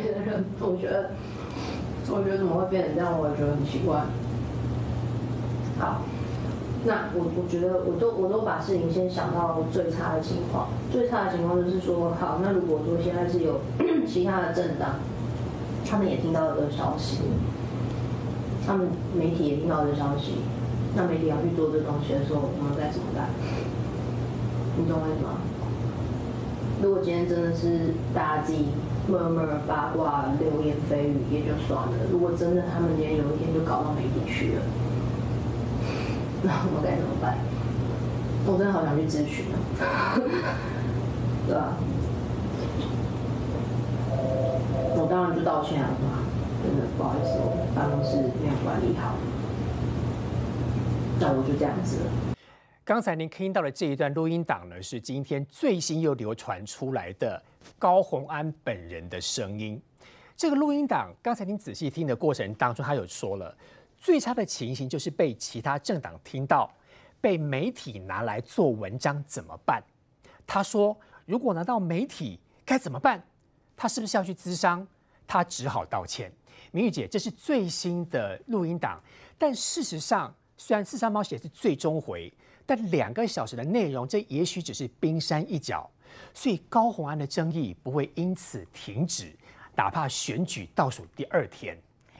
[0.00, 1.10] 学的人，我觉得，
[2.10, 4.04] 我觉得怎么会变成这样，我也觉得很奇怪。
[5.78, 6.02] 好，
[6.84, 13.60] 那我我觉得我都我都把事情先想到最差的情况，最差的情况就是说，好，那如果说现在是有
[14.06, 14.96] 其他的政党，
[15.84, 17.18] 他们也听到了这个消息，
[18.66, 20.38] 他们媒体也听到这个消息，
[20.94, 23.28] 那媒体要去做这东西的时候，我们该怎么办？
[24.76, 25.36] 你懂我意思吗？
[26.82, 28.66] 如果今天真的是大家自己
[29.08, 34.62] 默默八卦、流言蜚语也就算了，如果真的他们今天有一天就搞到媒体去了，
[36.42, 37.36] 那我该怎么办？
[38.46, 39.46] 我真的好想去咨询
[39.80, 40.14] 啊，
[41.46, 41.74] 对吧？
[44.94, 46.22] 我当然就道歉了嘛，
[46.62, 49.14] 真的不好意思，我办公室没有管理好，
[51.18, 52.21] 那我就这样子了。
[52.84, 57.40] 刚才您听到的这一段录音档呢，是今天最新又流传出来的
[57.78, 59.80] 高红安本人的声音。
[60.36, 63.56] 这个录音档，刚才您仔细听的过程当中，他有说了，
[64.00, 66.68] 最差的情形就是被其他政党听到，
[67.20, 69.80] 被媒体拿来做文章，怎么办？
[70.44, 73.22] 他说，如果拿到媒体该怎么办？
[73.76, 74.84] 他是不是要去咨商？
[75.24, 76.32] 他只好道歉。
[76.72, 79.00] 明玉姐，这是最新的录音档，
[79.38, 82.32] 但事实上，虽然四三猫写是最终回。
[82.64, 85.90] 但两个小时的内容，这也许只是冰山一角，
[86.32, 89.34] 所以高红安的争议不会因此停止，
[89.74, 91.76] 哪怕选举倒数第二天，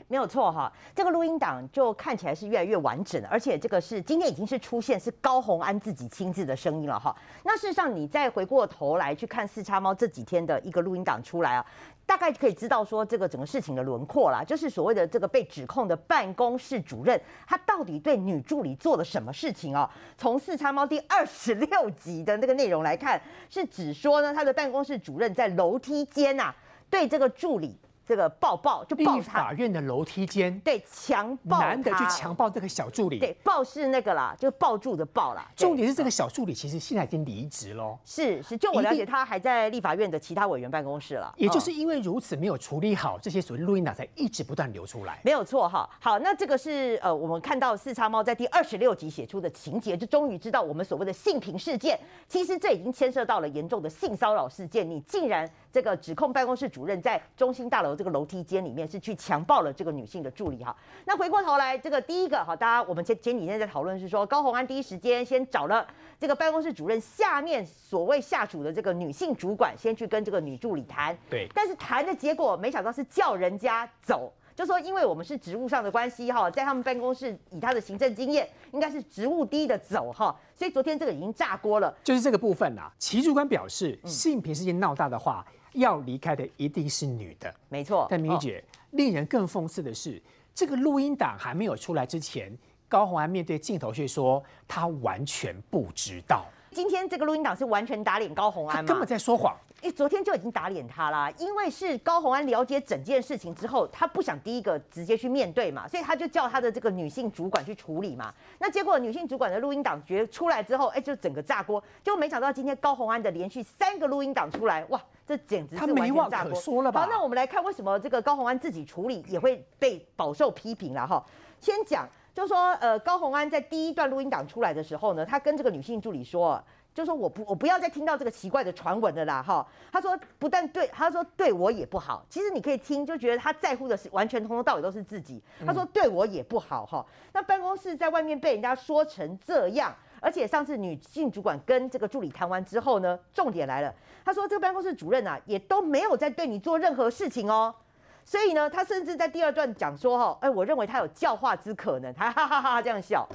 [0.09, 0.71] 没有错哈。
[0.93, 7.15] 这个录音档就看起来是越来越完整，而且这个是今天已经是出现是高红安自己亲自的声音了哈。
[7.45, 11.65] 那事实上，你再回过头来去看四叉猫这几天的一个录音档出来啊。
[12.05, 19.89] 大概可以知道说这个整个事情的轮廓啦，就是所谓的这个被指控的办公室主任，他到底对女助理做了什么事情哦？
[20.17, 26.53] 从四叉猫第二十六集的那个内容来看，是指说呢，他的办公室主任在楼梯间呐，
[26.89, 27.77] 对这个助理。
[28.05, 35.49] 这个抱抱就抱他，法院的楼梯间对强暴男的去强暴这个小助理，对抱是那个啦，就抱住的抱啦。
[35.55, 41.33] 重点是这个小助理其实现在已经离职喽，是是，就我了解，他还在立法院的其他委员办公室了。
[41.37, 45.19] 也就是因为如此没有处理好这些所谓录音档，才一直不断流出来。
[45.23, 51.97] 没有错哈，好，那这个是呃我们看到四叉猫在第二十六集写出的情节，就终于知道我们所谓的性平事件，
[52.27, 55.49] 其实这已经牵涉到了严重的性骚扰事件，你竟然。
[55.73, 60.73] 这个指控办公室主任在中心大楼这个楼梯间里面是去强暴了这个女性的助理哈。
[61.03, 65.87] 那回过头来，这个第一个哈，大家我们前前几天在讨论是说，高红安第一时间先找了
[66.19, 71.17] 这个办公室主任下面所谓下属的这个女性主管，先去跟这个女助理谈。
[71.27, 71.47] 对。
[71.55, 80.39] 但是谈的结果，没想到是叫人家走，就说因为我们是职务上的关系哈，在他们办公室以他的行政经验，应该是职务低的走哈。
[80.55, 81.91] 所以昨天这个已经炸锅了。
[82.03, 85.43] 就是这个部分呐，齐主管表示，性平事件闹大的话。
[85.73, 88.07] 要离开的一定是女的，没错。
[88.09, 90.21] 但明姐，令人更讽刺的是，
[90.53, 92.55] 这个录音档还没有出来之前，
[92.87, 96.45] 高红安面对镜头却说他完全不知道。
[96.71, 98.87] 今天这个录音档是完全打脸高红安吗？
[98.87, 99.55] 根本在说谎。
[99.83, 108.33] 哎，昨天就已经打脸他啦，因为是高红安了解整件事情之后，他不想第一个直接去面对嘛，所以他就叫他的这个女性主管去处理嘛。
[108.59, 111.83] 那结果女性主管的录音档觉出来之后，哎，就整个炸锅。
[112.01, 116.53] 就没想到今天高红安的连续三个录音档出来，哇，这简直是完全炸锅。
[116.55, 117.01] 说了吧？
[117.01, 121.23] 好，那我们来看为什么这个高红安自己处理也会被饱受批评了哈。
[121.59, 126.61] 先讲，就说呃，高红安在第一段录音档出来的时候呢，他跟这个女性助理说。
[126.93, 135.41] 就说我不我不要再听到这个奇怪的传闻了啦哈，他说不但对他说对我也不好，其实你可以听就觉得他在乎的是完全从头到尾都是自己。
[135.65, 139.91] 他说对我也不好哈，那办公室在外面被人家说成这样，
[140.23, 147.75] 而且上次女性主管跟这个助理谈完之后呢，重点来了，他说这个办公室主任啊也都没有在对你做任何事情哦，
[148.23, 153.27] 所以呢，他甚至在第二段讲说哈，哎，我认为他有教化之可能，他 哈哈哈这样笑。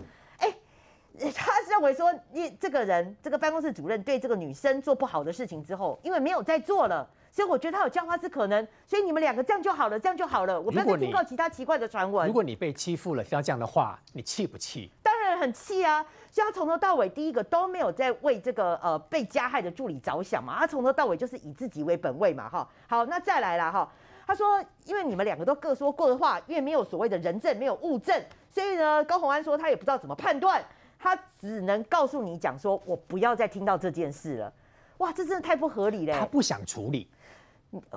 [1.34, 12.24] 他认为说，你这个人，这个办公室主任对这个女生做不好的事情之后，因为没有再做了，所以我觉得他有教化之可能，所以你们两个这样就好了，这样就好了，我不要再听到其他奇怪的传闻。
[12.28, 14.92] 如果你被欺负了，听到这样的话，你气不气？
[15.38, 16.04] 很气啊！
[16.30, 22.68] 所以他从头到尾，第一个都没有在为这个呃被加害的助理着想嘛，他从头到尾就是以自己为本位嘛，哈。
[22.86, 23.90] 好，那再来了哈，
[24.26, 30.62] 他说，因为你们两个都各说各的话，因为没有所谓的人证，没有物证，所以呢，高红安说他也不知道怎么判断。
[30.98, 34.52] 他只能告诉你讲说，我不要再听到这件事了。
[34.98, 36.18] 哇，这真的太不合理了。
[36.18, 37.08] 他不想处理。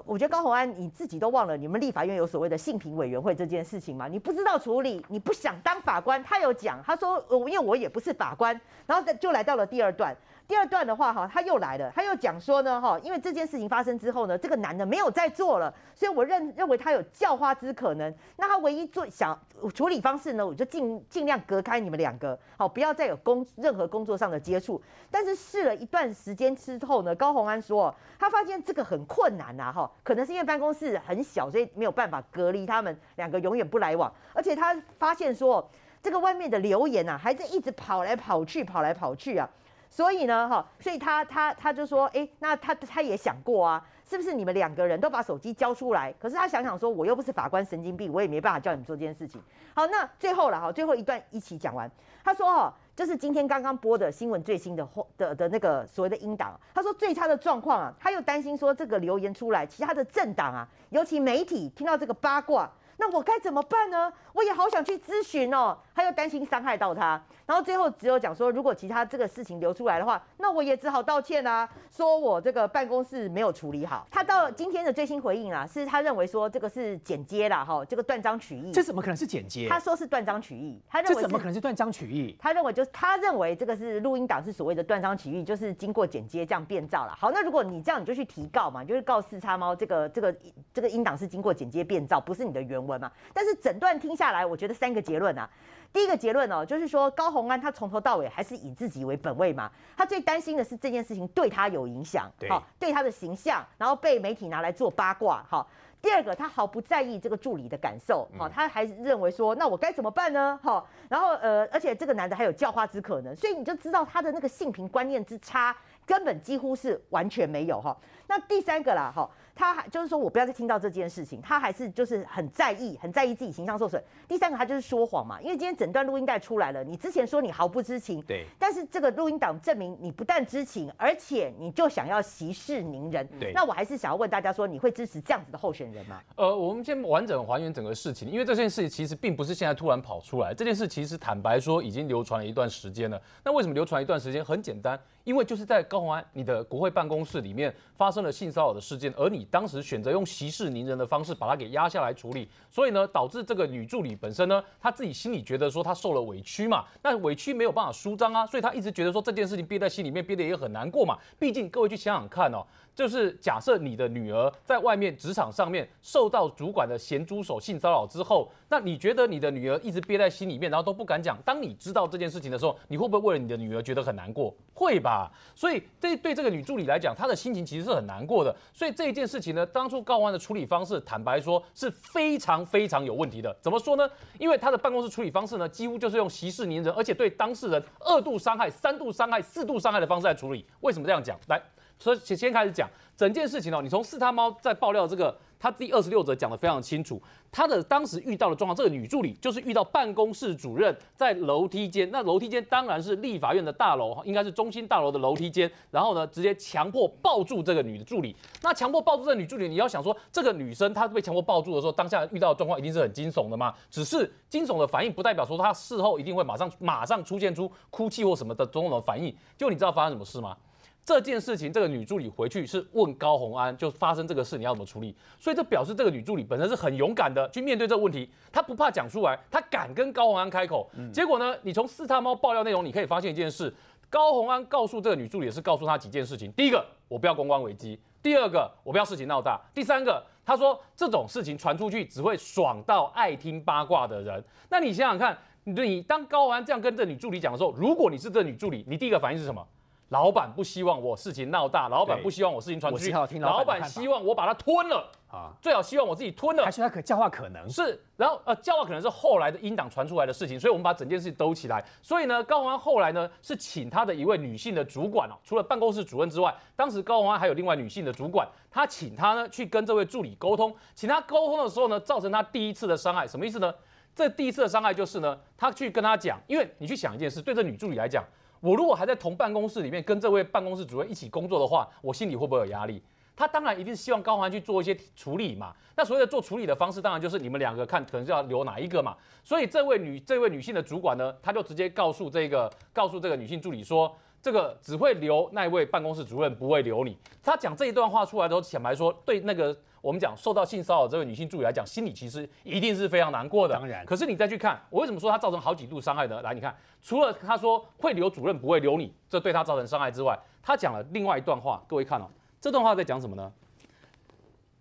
[0.05, 4.07] 我觉得高宏安你自己都忘了，你们立法院有所谓的性评委员会这件事情吗？
[4.07, 6.21] 你不知道处理，你不想当法官。
[6.23, 8.59] 他有讲，他说，因为我也不是法官。
[8.85, 10.15] 然后就来到了第二段。
[10.51, 18.13] 第二段的话哈，他又来了，他又讲说呢哈，因为这件事情发生之后呢，这个男的没有再做了，所以我认认为他有教花之可能。
[18.35, 19.39] 那他唯一做想
[19.73, 24.81] 处理方式呢，我就尽尽量隔开你们两个，好，不要再有工任何工作上的接触。
[25.09, 35.65] 但是试了一段时间之后呢，高洪安说他发现这个很困难呐哈，可能是因为办公室很小，所以没有办法隔离他们两个永远不来往，而且他发现说
[36.03, 39.49] 这个外面的留言呐，还在一直跑来跑去，跑来跑去啊。
[39.91, 46.13] 所以呢，哈，所以他他他就说，哎，那他他也想过啊，是不是你们两个人都把手机交出来？
[46.13, 49.41] 可是他想想说，我又不是法官神经病，我也没办法叫你们做这件事情。
[49.75, 51.91] 好，那最后了哈，最后一段一起讲完。
[52.23, 62.71] 他说，哈，就是今天刚刚播的新闻最新的的的那个所谓的英党，他说最差的状况啊，他又担心说这个留言出来，其他的政党啊，尤其媒体听到这个八卦。
[62.97, 64.13] 那我该怎么办呢？
[64.33, 74.07] 我也好想去咨询哦，他又担心伤害到他，然后最后只有讲说，如果其他这个事情流出来的话，那我也只好道歉啊，说我这个办公室没有处理好。
[74.09, 78.71] 他到今天的最新回应啊，是他认为说这个是剪接啦，哈，这个断章取义。
[78.71, 79.67] 这怎么可能是剪接？
[79.67, 82.37] 他说是断章取义，他认为这怎么可能是断章取义？
[82.39, 87.17] 他认为就是他认为这个是录音档是所谓的断章取义，就是经过剪接这样变造了。
[87.19, 90.33] 好，那如果你这样，你就去提告嘛，就是告四叉猫这个这个
[90.73, 93.11] 这个音档是经过剪接变造，不是你的原文嘛？
[93.33, 93.71] 但是整。
[93.71, 95.49] 整段听下来，我觉得三个结论啊。
[95.91, 99.69] 第一个结论哦，就是说高洪安他从头到尾还是以自己为本位嘛。
[99.97, 105.43] 他最担心的是这件事情对他有影响，好，对他的形象，然后被媒体拿来做八卦。
[105.49, 105.67] 好，
[106.03, 110.59] 第二个他毫不在意这个助理的感受，好，他还认为说那我该怎么办呢？
[110.61, 115.75] 好，然后呃，而且这个男的还有教化之可能，所以你就知道他的那个性平观念之差，
[116.05, 117.97] 根本几乎是完全没有哈。
[118.27, 119.27] 那第三个啦，哈。
[119.55, 124.01] 他还就是说我不要再听到这件事情，他还是就是很在意，很在意自己形象受损。
[124.27, 133.51] 第三个，他就是说谎嘛，因为今天整段录音带出来了，你之前说你毫不知情，对，但是这个录音档证明你不但知情，而且你就想要息事宁人，对。
[133.53, 136.21] 那我还是想要问大家说，你会支持这样子的候选人吗？
[136.35, 143.21] 呃，我们先完整还原整个事情，因为这件事其实并不是现在突然跑出来，这件事其实坦白说已经流传了一段时间了。
[143.43, 144.43] 那为什么流传一段时间？
[144.43, 144.99] 很简单。
[145.23, 161.17] 因为就是在高鸿安你的国会办公室里面发生了性骚扰的事件，而你当时选择用息事宁人的方式把它给压下来处理，所以呢，导致这个女助理本身呢，她自己心里觉得说她受了委屈嘛，那委屈没有办法舒张啊，所以她一直觉得说这件事情憋在心里面，憋得也很难过嘛。
[161.39, 162.65] 毕竟各位去想想看哦。
[162.93, 171.37] 就是假设你的女儿在外面职场上面受到主管的咸猪手性骚扰之后，那你觉得你的女儿一直憋在心里面，然后都不敢讲。
[171.45, 174.53] 当你知道这件事情的时候，你会不会为了你的女儿觉得很难过？
[174.73, 175.10] 会吧。
[175.11, 178.55] 啊所以这对这个女助理来讲，她的心情其实是很难过的。
[178.73, 183.55] 所以这一件事情呢，当初高安的处理方式，坦白说是非常非常有问题的。
[183.61, 184.09] 怎么说呢？
[184.39, 190.65] 因为他的办公室处理方式呢，几乎就是用息事宁人，而且对当事人二度伤害、三度伤害、四度伤害的方式来处理。
[190.79, 191.37] 为什么这样讲？
[191.47, 191.61] 来。
[192.01, 197.21] 所以先先开始讲整件事情哦，你从四他猫在爆料这个，他第二十六则讲的非常清楚，
[197.51, 208.35] 他的当时遇到的状况，这个女助理就是遇到办公室主任在楼梯间，那楼梯间当然是立法院的大楼，应该是中心大楼的楼梯间，然后呢，直接强迫抱住这个女的助理。
[208.63, 213.71] 那强迫抱住这个女助理，你要想说，这个女生她被强迫抱住的时候，当下遇到的状况一定是很惊悚的嘛？
[213.91, 219.35] 只是惊悚的反应，不代表说她事后一定会马上马上出现出哭泣或什么的种种的反应。
[219.55, 220.57] 就你知道发生什么事吗？
[221.03, 225.15] 这件事情，这个女助理回去是问高红安，就发生这个事，你要怎么处理？
[225.39, 230.89] 所以这表示这个女助理本身是很勇敢的去面对这个问题，她不怕讲出来，她敢跟高红安开口。
[231.11, 233.73] 结果呢，你从四大猫爆料内容，你可以发现一件事：
[234.09, 236.51] 高红安告诉这个女助理是告诉她几件事情。
[236.51, 244.43] 第一个，我不要公关危机；第二个，我不要事情闹大；第三个，他说这种事情传出去只会爽到爱听八卦的人。
[244.69, 249.65] 那你想想看，你当高红安这样跟这女助理讲的时候，如果你是这女助理，你第一个反应是什么？
[250.11, 256.65] 老板不希望我事情闹大，老板不希望我事情传出去，老板希望我把它吞了啊，最好希望我自己吞了。
[256.65, 261.81] 还是他可教化可能是，然后呃教化可能是后来的英党传出来的事情，所以我们把整件事情兜起来。
[262.01, 273.73] 所以呢，高鸿安后来呢是请他的一位女性的主管哦，除了办公室主任之外，当时高鸿安还有另外女性的主管，他请他呢去跟这位助理沟通，请他沟通的时候呢，造成他第一次的伤害，什么意思呢？
[274.13, 278.21] 这第一次的伤害就是呢，他去跟他讲，因为你去想一件事，对这女助理来讲。
[278.61, 283.01] 我如果还在同办公室里面跟这位办公室主任一起工作的话，我心里会不会有压力？
[283.35, 285.73] 他当然一定是希望高环去做一些处理嘛。
[285.95, 289.17] 那所谓的做处理的方式，当然就是你们两个看可能是要留哪一个嘛。
[289.43, 297.17] 所以这位女这位女性的主管呢，她就直接告诉这个告诉这个女性助理说，这个只会留那位办公室主任，不会留你。
[297.43, 303.75] 他讲这一段话出来的时候，坦白说，对那个我们讲受到性骚扰这位女性助理来讲，心里其实一定是非常难过的。
[303.75, 306.41] 当然可是你再去看，我为什么说他造成好几度伤害呢？
[306.41, 312.27] 来，你看，除了他说会留主任，不会留你，这对他造成伤害之外，他讲了另外一段话，各位看哦，
[312.59, 313.51] 这段话在讲什么呢？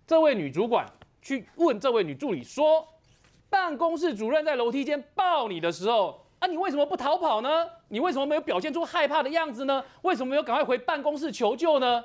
[0.07, 0.87] 这位女主管
[1.21, 2.89] 去问这位女助理说，
[3.51, 7.67] 办公室主任在楼梯间抱你的时候，啊，你为什么不逃跑呢？
[7.89, 9.85] 你为什么没有表现出害怕的样子呢？
[10.03, 12.03] 为什么没有赶快回办公室求救呢？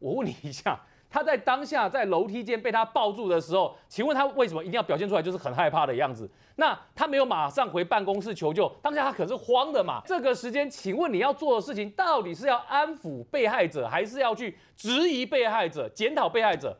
[0.00, 0.78] 我问你一下，
[1.08, 6.28] 他在当下在楼梯间被他抱住的时候，请问他为什么一定要表现出来就是很害怕的样子？
[6.56, 10.02] 那他没有马上回办公室求救，当下他可是慌的嘛。
[10.04, 16.76] 这个时间，请问你要做的事情到底是要安抚被害者，还是要去质疑被害者、检讨被害者？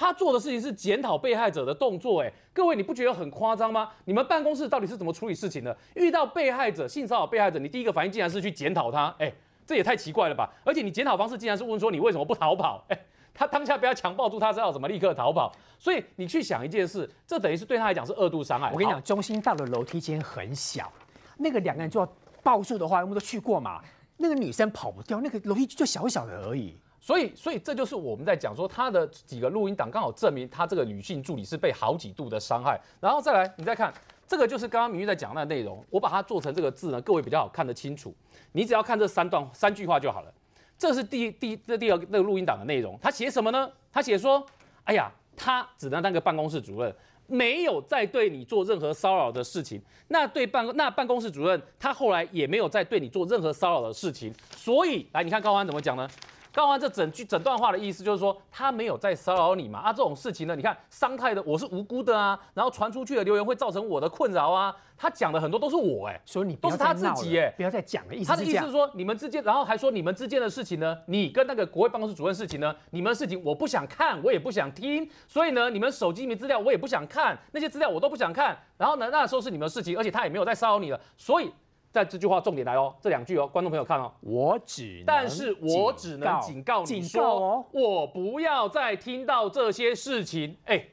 [0.00, 3.90] 他做的事情是检讨被害者的动作，哎，各位你不觉得很夸张吗？
[4.06, 5.76] 你们办公室到底是怎么处理事情的？
[5.94, 9.30] 遇到被害者性骚扰被害者，你第一个反应竟然是去检讨他，哎，
[9.66, 10.50] 这也太奇怪了吧！
[10.64, 12.82] 而且你检讨方式竟然是问说你为什么不逃跑？
[12.88, 12.98] 哎，
[13.34, 15.52] 他当下不要强抱住他，知道怎么立刻逃跑？
[15.78, 18.70] 所以你去想一件事，这等于是对他来讲是二度伤害。
[18.72, 20.90] 我跟你讲，中心大楼楼梯间很小，
[21.36, 22.10] 那个两个人就要
[22.42, 23.82] 抱住的话，我们都去过嘛。
[24.16, 26.74] 那个女生跑不掉，那个楼梯就小小的而已。
[27.00, 32.78] 所以，所以这就是我们在讲说，他的几个录音档刚好证明他这个女性助理是被好几度的伤害。
[33.00, 33.92] 然后再来，你再看
[34.28, 38.14] 这个，就是刚刚明玉在讲那内容，我把它做成这个字呢，各位比较好看得清楚。
[38.52, 40.32] 你只要看这三段三句话就好了。
[40.76, 43.70] 这是第第这第二那个录音档的内容，他写什么呢？
[43.92, 44.44] 他写说，
[44.84, 46.94] 哎呀，他只能当个办公室主任，
[47.26, 49.80] 没有再对你做任何骚扰的事情。
[50.08, 54.34] 那对办那办公室主任，他后来也没有再对你做任何骚扰的事情。
[54.56, 56.08] 所以，来你看高安怎么讲呢？
[56.52, 68.14] 高安这整句整段话的意思就是说，他没有在骚扰你嘛啊，这种事情呢，你看伤害的我是无辜的啊，然后传出去的留言会造成我的困扰啊，他讲的很多都是我哎、所以你不要都是他自己耶不要再讲了。
[68.14, 68.70] 意思他的意思是。
[68.70, 78.56] 说，你们之间，然后还说你们之间的事情呢，你跟那个国会办公室主任事情呢，你们的事情我不想看，我也不想听，所以呢，你们手机里面资料我也不想看，那些资料我都不想看。
[78.76, 81.52] 然后呢，那时候是你们的事情，而且他也没有在骚扰你了，所以
[81.90, 87.64] 在这句话重点来哦，这两句哦，观众朋友看哦，我只能但是我只能警告你警说，告哦。
[87.72, 90.56] 我不要再听到这些事情。
[90.66, 90.84] 哎，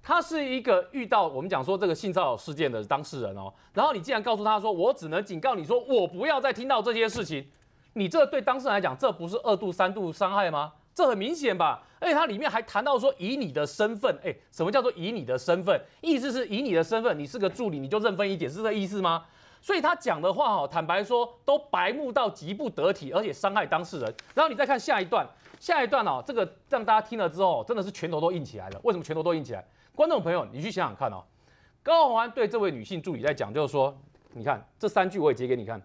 [0.00, 7.44] 他是一个遇到我们讲说这个性骚扰事件的当事人哦，然后你竟然告诉他说，我只能警告你说，我不要再听到这些事情。
[7.94, 10.72] 你这对当事人来讲，这不是二度、三度伤害吗？
[10.94, 11.82] 这很明显吧？
[12.00, 15.80] 而且它里面还谈到说，以你的身份，哎，什么叫做以你的身份？
[16.00, 19.24] 意思是以你的身份，你是个助理，你就认分一点，是这意思吗？
[19.60, 24.14] 所以他讲的话哦，坦白说都白目到极不得体，而且伤害当事人。
[24.34, 25.26] 然后你再看下一段，
[25.58, 28.80] 下一段哦，这个让大家听了之后，真的是拳头都硬起来了。
[28.84, 29.64] 为什么拳头都硬起来？
[29.94, 31.22] 观众朋友，你去想想看哦，
[31.82, 33.96] 高宏安对这位女性助理在讲，就是说，
[34.32, 35.80] 你看这三句我也截给你看。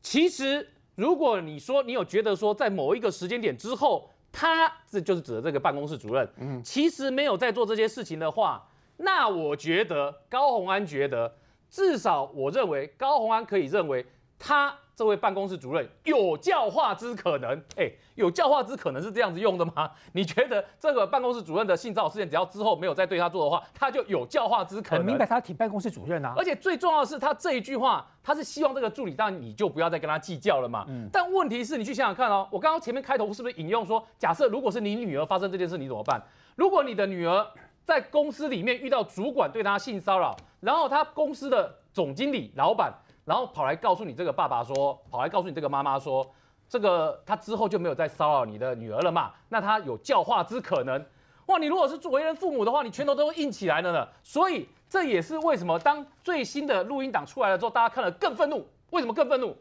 [0.00, 11.34] 其实，如果你说你有觉得说，在某一个时间点之后，他这就是指的这个办公室主任，嗯，其实没有在做这些事情的话，那我觉得高宏安觉得，
[11.74, 14.06] 至少我认为高鸿安可以认为
[14.38, 17.50] 他这位办公室主任有教化之可能。
[17.76, 19.90] 哎，有教化之可能是这样子用的吗？
[20.14, 24.98] 你觉得这个办公室主任的性骚扰事件，只要之后没有再对他做的话，他就有教化之可能？
[24.98, 26.44] 很明白，他挺办公室主任啊而。
[26.44, 30.84] 且最重要的是，他这一句话，他是希望这个助理，当然你就不要再跟他计较了嘛。
[30.86, 36.22] 嗯但问题是，你去想想看哦，我刚刚前面开头是不是引用说，假设如果是你女儿发生这件事，你怎么办？
[36.54, 37.44] 如果你的女儿
[37.84, 42.92] 在公司里面遇到主管对他性骚扰，然后他公司的总经理、老板，
[43.24, 46.28] 然后跑来告诉你这个爸爸说，跑来告诉你这个妈妈说，
[46.68, 49.32] 这个他之后就没有再骚扰你的女儿了嘛？
[49.50, 51.04] 那他有教化之可能。
[51.46, 54.08] 哇，你如果是作为人父母的话，你拳头都硬起来了呢。
[54.22, 58.66] 所以这也是为什么当最新的录音档出来了之后，大家看了更愤怒。
[58.90, 59.54] 为什么更愤怒？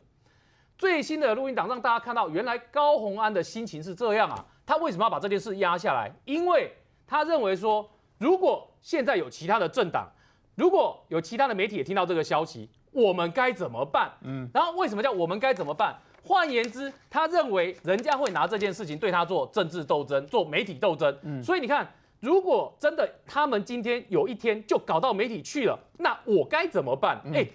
[0.77, 4.45] 最新的录音档让大家看到，原来高洪安的心情是这样啊。
[4.65, 6.09] 他为什么要把这件事压下来？
[6.23, 6.73] 因为
[7.05, 7.89] 他认为说，
[8.23, 10.09] 如果现在有其他的政党，
[10.55, 14.09] 如果有其他的媒体也听到这个消息，我们该怎么办？
[14.21, 15.93] 嗯，然后为什么叫我们该怎么办？
[16.23, 21.13] 换言之，他认为人家会拿这件事情对他做政治斗争、做媒体斗争。
[21.23, 21.85] 嗯，所以你看，
[22.21, 27.21] 如果真的他们今天有一天就搞到媒体去了，那我该怎么办？
[27.33, 27.45] 哎、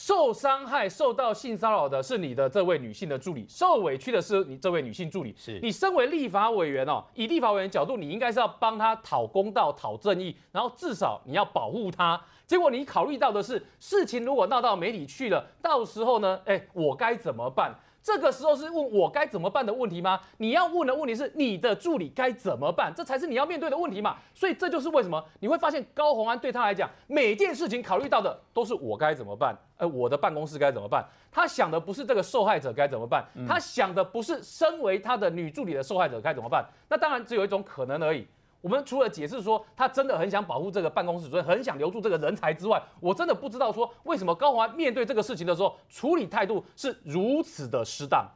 [0.00, 5.34] 受伤害、受到性骚扰的是你的这位女性的助理，受委屈的是你这位女性助理。
[5.36, 12.18] 是你身为立法委员哦，以立法委员角度，你应该是要帮他讨公道、讨正义，然后至少你要保护他。
[12.46, 17.78] 结果你考虑到的是，事情如果闹到媒体去了，到时候呢，哎，我该怎么办？
[18.02, 20.20] 这个时候是问我该怎么办的问题吗？
[20.38, 24.16] 你要问的问题是你的助理该怎么办，这才是你要面对的问题嘛。
[24.34, 31.06] 所以这就是为什么你会发现高红安对他来讲，每件事情考虑到的都是我该怎么办，呃，我的办公室该怎么办。
[31.30, 36.66] 他想的不是这个受害者该怎么办，他想的不是身为他的女助理的受害者该怎么办。
[36.88, 38.26] 那当然只有一种可能而已。
[38.60, 48.28] 我们除了解释说他真的很想保护这个办公室主任，很想留住这个人才之外，我真的不知道说为什么高华面对这个事情的时候处理态度是如此的失当。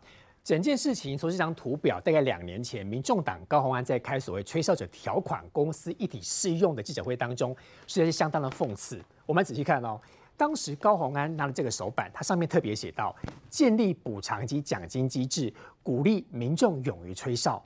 [0.42, 9.00] 整件事情从这张图表，大概两年前，民众党高鸿安在开所谓吹哨者条款公司一体适用的记者会当中，实在是相当的讽刺。
[9.24, 9.98] 我们仔细看哦，
[10.36, 13.16] 当时高鸿安拿了这个手板，它上面特别写到
[13.48, 15.50] 建立补偿及奖金机制，
[15.82, 17.64] 鼓励民众勇于吹哨。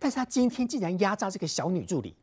[0.00, 2.16] 但是他今天竟然压榨这个小女助理，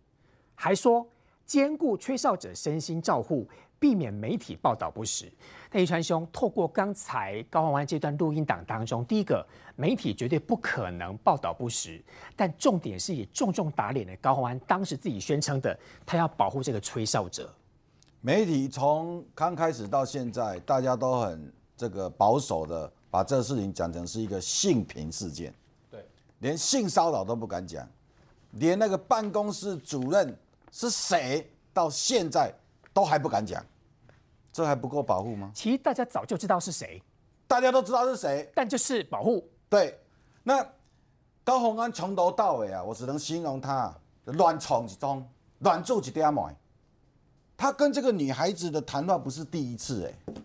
[0.55, 1.07] 还说
[1.45, 3.47] 兼顾吹哨者身心照护，
[3.79, 5.31] 避免媒体报道不实。
[5.71, 12.03] 那一川兄透过刚才高宏安这段录音档当中，第一个媒体绝对不可能报道不实，
[12.35, 17.53] 但重点是以重重打脸的高宏安当时自己宣称的，他要保护这个吹哨者。
[18.19, 25.53] 媒体从刚开始到现在，大家都很这个保守的把这个事情讲成是一个性平事件。
[26.39, 27.87] 连性骚扰都不敢讲，
[28.51, 30.37] 连那个办公室主任
[30.71, 32.53] 是谁，到现在
[32.93, 33.65] 都还不敢讲，
[34.53, 35.51] 这还不够保护吗？
[35.53, 37.01] 其实大家早就知道是谁，
[37.47, 39.49] 大家都知道是谁，但就是保护。
[39.67, 39.99] 对，
[40.43, 40.63] 那
[41.43, 43.91] 高鸿安从头到尾啊，我只能形容他
[44.25, 45.27] 乱闯一通，
[45.59, 46.51] 乱做一点毛。
[47.57, 50.35] 他跟这个女孩子的谈话不是第一次哎，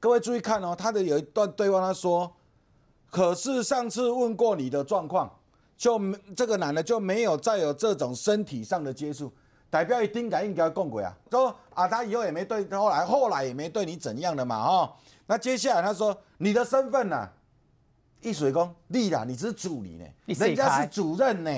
[0.00, 2.32] 各位注意看哦，他的有一段对话，他说。
[3.12, 5.30] 可是上次问过你的状况，
[5.76, 9.30] 就没这个男的就没有再有这种身体上的接触，
[9.68, 11.14] 代表一定感应该共鬼啊。
[11.30, 14.90] 说啊，他以后也没对，后来后来也没对你怎样的嘛，哦。
[15.26, 17.28] 那接下来他说你的身份呢？
[18.22, 21.50] 易水工，丽啦，你只是助理呢，人家是主任呢。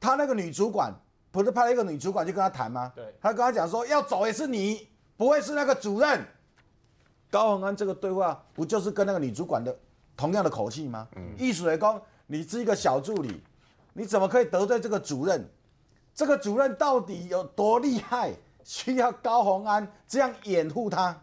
[0.00, 0.90] 他那个女主管
[1.30, 2.90] 不是派了一个女主管去跟他谈吗？
[2.96, 6.24] 对，他跟他讲说要走也是你，不会是那个主任。
[7.30, 9.76] 高宏安这个对话不就是跟那个女主管的？
[10.20, 11.08] 同样的口气吗？
[11.38, 13.42] 艺术雷公，你是一个小助理，
[13.94, 15.48] 你怎么可以得罪这个主任？
[16.14, 18.34] 这个主任到底有多厉害？
[18.62, 21.22] 需要高洪安这样掩护他？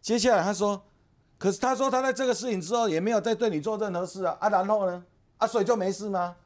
[0.00, 0.80] 接下来他说，
[1.36, 5.04] 可是他说他在这个事情之后也没有再对你做任何事啊啊，然后呢？
[5.38, 6.36] 啊，所以就没事吗？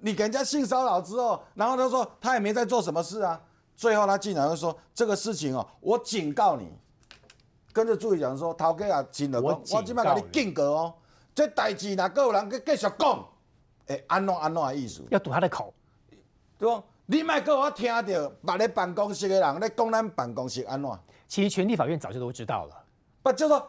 [0.00, 3.40] 你给人家性骚扰之后，然后他说他也没在做什么事啊，
[3.74, 6.70] 最后他竟然会说这个事情哦，我警告你。
[7.74, 10.94] 跟着助理讲说，头家也真了讲，我即摆甲你警告哦，
[11.34, 13.28] 这代志若有人去继续讲，
[13.88, 15.02] 会安怎安怎的意思？
[15.10, 15.74] 要堵他的口，
[16.56, 16.82] 对不？
[17.06, 20.90] 你莫给我听到别个办公室的人咧讲咱办公室安怎？
[21.26, 22.84] 其实全地法院早就都知道了。
[23.22, 23.66] 不就说，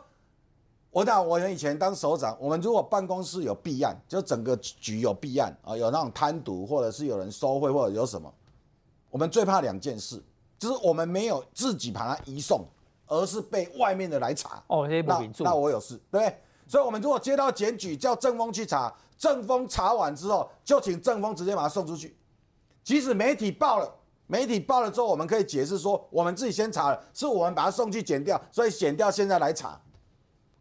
[0.92, 8.32] 我讲我以前当首长，我们如果办公室有弊案，就整个局有弊案啊，有那种贪渎，或者是有人收贿，或者有什么，
[9.10, 10.24] 我们最怕两件事，
[10.60, 12.64] 就是我们没有自己把它移送。
[13.08, 16.42] 而是被外面的来查哦，那那我有事，对不对？
[16.68, 22.18] 所以，我们如果接到检举，叫正风去查，正风查完之后，就请正风直接把他送出去。
[22.84, 23.96] 即使媒体报了，
[24.28, 29.80] 媒体报了之后，我们可以解释说，我们自己先查了，是我们把他送去检掉，所以检掉现在来查。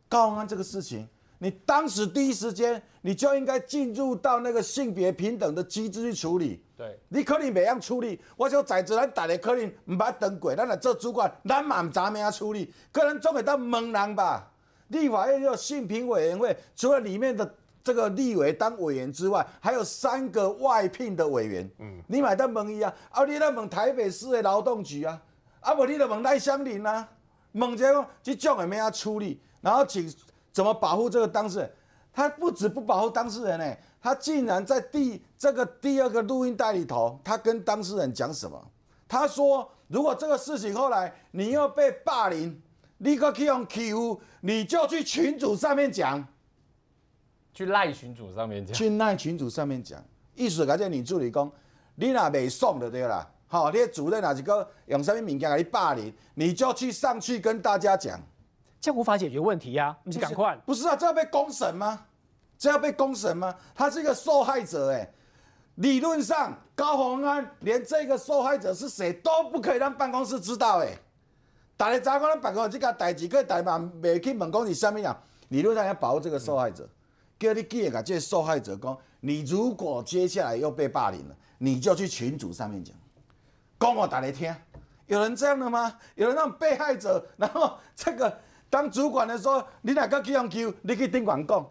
[0.09, 1.09] 高安这个事情。
[1.39, 6.64] 你当时第一时间，你就应该进入到那个性别平等的机制去处理。
[6.77, 14.51] 对，你可能没样处理，我就在这咱大家可能唔捌当过，咱来做主管，咱嘛唔知咩样处理，可能总会当问人吧。
[14.89, 21.71] 立法院有性平委员会，除了里面的这个立委当委员之外，还有三个外聘的委员。
[21.79, 25.21] 嗯，你买当问伊啊，啊，你来问台北市的劳动局啊，
[25.61, 27.09] 啊，不，你来问赖香林啊，
[27.53, 30.13] 问这个这种会咩样处理，然后请。
[30.55, 31.73] 怎么保护这个当事人？
[32.13, 38.63] 他不止不保护当事人呢，他竟然在第这个第二个录音带里头，他跟当事人讲什么？
[39.09, 42.61] 他说：“如果这个事情后来你又被霸凌，
[42.99, 46.23] 立刻去用 Q，你就去群主上面讲，
[47.55, 49.99] 去赖群主上面讲，去赖群主上面讲。
[50.35, 51.51] 意思感觉女助理讲，
[51.95, 58.21] 你那没送的对啦，好，你主任哪是个用什么物件来霸凌，你就去上去跟大家讲。”
[58.79, 59.97] 这无法解决问题呀！
[60.05, 62.05] 你赶快，不是啊，这要被公审吗？
[62.65, 63.55] 这要被公审吗？
[63.75, 65.07] 他是一个受害者哎，
[65.75, 70.97] 理论上高鸿安连这个受害者是谁都不可以让办公室知道哎。
[71.77, 73.93] 大家查看咱办公室这个代志，可以代嘛？
[74.03, 75.15] 未去问公是虾米啊？
[75.49, 76.89] 理论上要保护这个受害者，
[77.39, 82.97] 叫你记个这受害者讲，你如果接下来又被霸凌了，你就去群组上面讲，
[83.79, 84.57] 讲我打来听。
[85.05, 85.99] 有人这样的吗？
[86.15, 88.39] 有人让被害者，然后这个。
[88.71, 90.75] 当主管的说，你哪个去用 Q？
[90.83, 91.71] 你去顶管讲，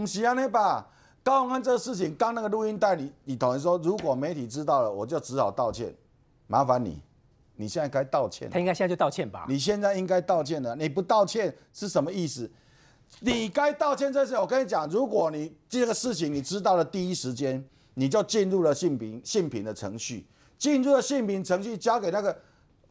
[0.00, 0.86] 不是安尼吧？
[1.22, 5.94] 高鸿安这个事情，刚那个录音带里里头人说，如果媒体知道了，我就只好道歉，
[6.46, 7.02] 麻烦你，
[7.56, 9.44] 你现在该道歉他应该现在就道歉吧？
[9.48, 12.50] 你现在应该道歉了，你不道歉是什么意思？
[13.20, 17.62] 你该道歉这事，我跟你讲，如果你这个事情你知道了第一时间，
[17.94, 22.34] 你就进入了性平性平的程序，进入了性平程序，交给那个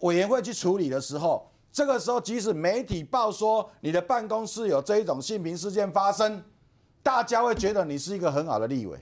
[0.02, 6.44] 委员会去处理的时候，这个时候即使媒体报说你的办公室有这一种性平事件发生，
[7.04, 8.98] 大家会觉得你是一个很好的立委。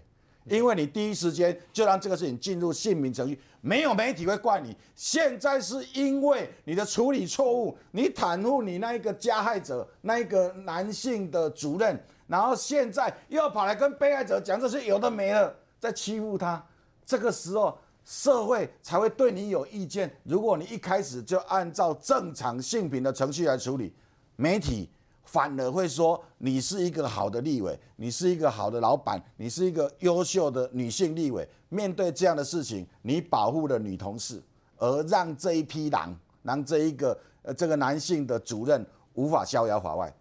[0.49, 4.73] 因为你第一时间就让这个事情进入姓名程序，没有媒体会怪你。
[4.95, 16.65] 现在是因为你的处理错误，你袒护你那一个加害者，那一个男性的主任，然后现在又要跑来跟被害者讲这些有的没了，在欺负他。
[17.05, 20.09] 这个时候社会才会对你有意见。
[20.23, 23.93] 如果你一开始就按照正常性平的程序来处理，
[24.37, 24.89] 媒体。
[25.27, 31.47] 反而会说你是一个好的立委，你是一个好的老板，你是一个优秀的女性立委。
[31.67, 34.41] 面对这样的事情，你保护了女同事，
[34.77, 38.85] 而让这一批狼，让这一个呃这个男性的主任
[39.15, 40.11] 无法逍遥法外。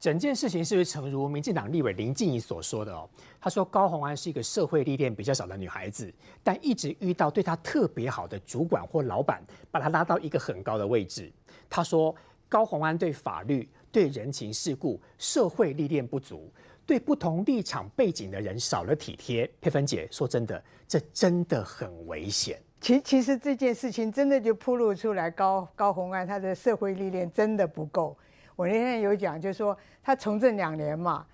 [0.00, 3.08] 整件事情是不是诚如民进党立委林静怡所说的哦？
[3.40, 9.40] 他说高虹安是一个社会历练比较少的女孩子，但一直遇到对她特别好的主管或老板，
[9.70, 11.32] 把她拉到一个很高的位置。
[11.70, 12.12] 他说
[12.48, 13.68] 高虹安对法律。
[13.90, 16.50] 对人情世故、社会历练不足，
[16.86, 19.50] 对不同立场背景的人少了体贴。
[19.60, 28.16] 佩芬姐说：“真的，这真的很危险。”其其实这件事情真的就铺露出来，高高红安他的社会历练真的不够。
[28.54, 31.26] 我那天有讲，就是说他从政两年嘛，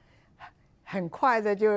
[0.85, 1.69] 很快的就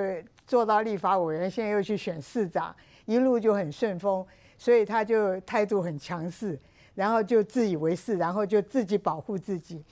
[0.46, 2.74] 做到立法委员，现在又去选市长，
[3.06, 4.26] 一路就很顺风，
[4.58, 6.58] 所以他就态度很强势，
[6.96, 9.84] 然后就自以为是，然后就自己保护自己。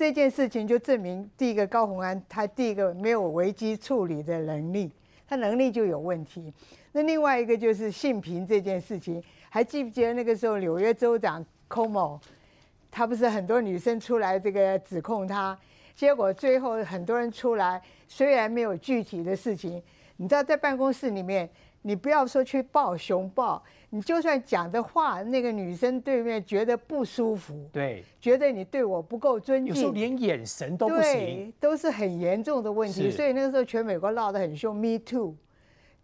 [0.00, 4.90] 这件事情就证明，第一个高鸿安他第一个没有危机处理的能力，
[5.28, 6.50] 他能力就有问题。
[6.92, 12.18] 那另外一个就是性平这件事情，还记不记得那个时候纽约州长 Como，
[12.90, 15.58] 他不是很多女生出来这个指控他，
[15.94, 19.82] 结果最后很多人出来，虽然没有具体的事情，
[20.16, 21.46] 你知道在办公室里面。
[21.82, 33.10] 你不要说去抱熊抱，你就算讲的话，那个女生对面觉得不舒服，对，觉得你对我不够尊敬，有时候连眼神都不行，都是很严重的问题。
[33.10, 35.34] 所以那个时候全美国闹得很凶，Me too，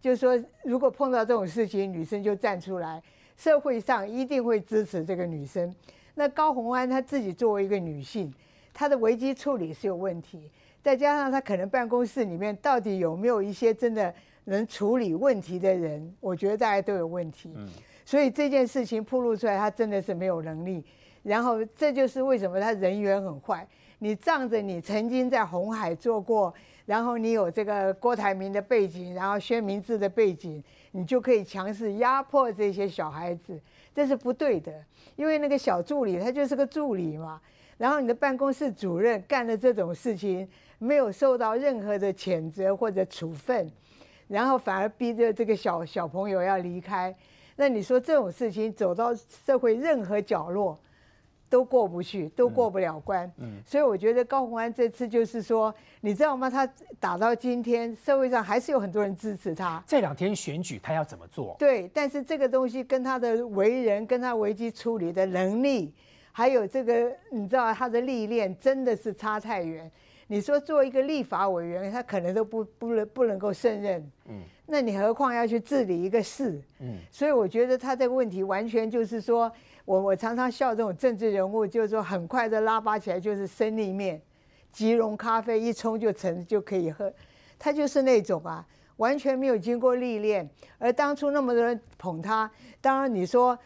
[0.01, 3.01] 就是说如果碰到这种事情，女生就站出来，
[3.37, 5.73] 社会上一定会支持这个女生。
[6.13, 8.33] 那高红安她自己作为一个女性，
[8.73, 14.13] 她的危机处理是有问题，再加上她可能办公室里面到底有没有一些真的。
[14.49, 17.51] 能处理问题的人，我觉得大家都有问题。
[17.55, 17.67] 嗯，
[18.05, 20.83] 所以这件事情暴露出来，他真的是没有能力。
[21.21, 23.67] 然后这就是为什么他人缘很坏。
[23.99, 26.53] 你仗着你曾经在红海做过，
[26.85, 33.59] 然后你有这个郭台铭的背景，然后薛明志的背景，你就可以强势压迫这些小孩子，
[33.93, 34.71] 这是不对的。
[35.17, 37.41] 因为那个小助理他就是个助理嘛。
[37.77, 40.47] 然后你的办公室主任干了这种事情，
[40.79, 43.69] 没有受到任何的谴责或者处分。
[44.27, 47.15] 然后反而逼着这个小小朋友要离开，
[47.55, 50.77] 那你说这种事情走到社会任何角落
[51.49, 53.31] 都过不去，都过不了关。
[53.37, 56.49] 嗯，所以我觉得高鸿安这次就是说，你知道吗？
[56.49, 59.81] 他打到今天，社会上还是有很多人支持他。
[59.87, 61.55] 这两天选举他要怎么做？
[61.57, 65.93] 对，但是这个东西跟他的为人、跟他危机处理的能力，
[66.33, 69.89] 还有这个你知道他的历练，真的是差太远。
[70.29, 79.49] 你说做一个立法委员，他可能都不不能不能够胜任，嗯，那你何况要去治理一个市，嗯，所以我觉得他这个问题完全就是说，
[79.85, 84.21] 我我常常笑这种政治人物，就是说很快的拉拔起来就是生力面，
[84.71, 87.11] 即溶咖啡一冲就成就可以喝，
[87.57, 93.57] 他就是那种啊，完全没有经过历练，而当初那么多人捧他，当然你说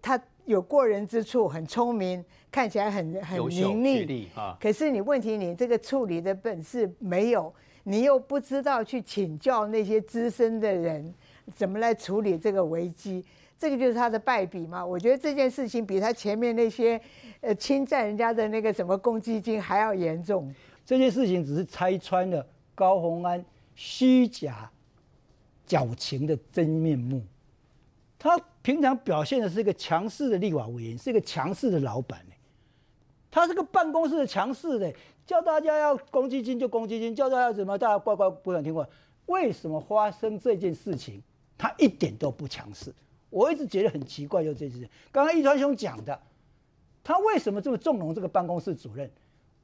[0.00, 2.24] 他有过人之处，很聪明。
[2.50, 11.14] 看起来很很伶俐啊，可是你问题你这个处理的本事没有，你又不知道去请教那些资深的人
[11.54, 13.24] 怎么来处理这个危机，
[13.56, 14.84] 这个就是他的败笔嘛。
[14.84, 17.00] 我觉得这件事情比他前面那些
[17.40, 20.52] 呃侵占人家的那个什么公积金还要严重。
[20.84, 23.44] 这件事情只是拆穿了高鸿安
[23.76, 24.68] 虚假
[25.64, 27.22] 矫情的真面目。
[28.18, 32.20] 他平常表现的是一个强势的立法委员，是一个强势的老板。
[33.30, 34.92] 他是个办公室的强势的，
[35.24, 38.86] 叫大家要公积金就公积金，叫大家怎么大家乖乖不想听话。
[39.26, 41.22] 为什么发生这件事情，
[41.56, 42.92] 他一点都不强势？
[43.28, 44.90] 我一直觉得很奇怪，就这件事。
[45.12, 46.20] 刚刚易川兄讲的，
[47.04, 49.08] 他为什么这么纵容这个办公室主任？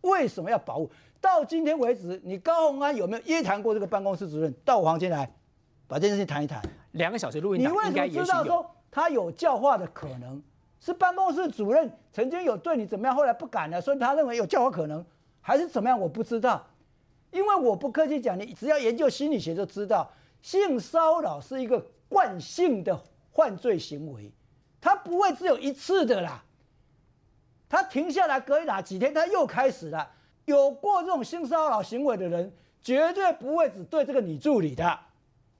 [0.02, 0.88] 为什么要保护？
[1.20, 5.28] 到今天为止，你高鸿安有没有约谈过这个办公室主任到我房间来，
[5.88, 6.62] 把这件事情谈一谈？
[6.92, 8.24] 两个小时录音你为什么知。
[8.26, 10.40] 道说他有教化的可能？
[10.86, 15.04] 是办公室主任曾经有对你怎么样，后来不敢了，所以他认为有教化可能，
[15.40, 15.98] 还是怎么样？
[15.98, 16.64] 我不知道，
[17.32, 20.08] 因为我不客气讲，你只要研究心理学就知道，
[20.42, 24.30] 性骚扰是一个惯性的犯罪行为，
[24.80, 26.44] 它不会只有一次的啦。
[27.68, 30.08] 他停下来隔一哪几天，他又开始了。
[30.44, 34.96] 有过这种性骚扰行为的人，绝对不会只对这个女助理的。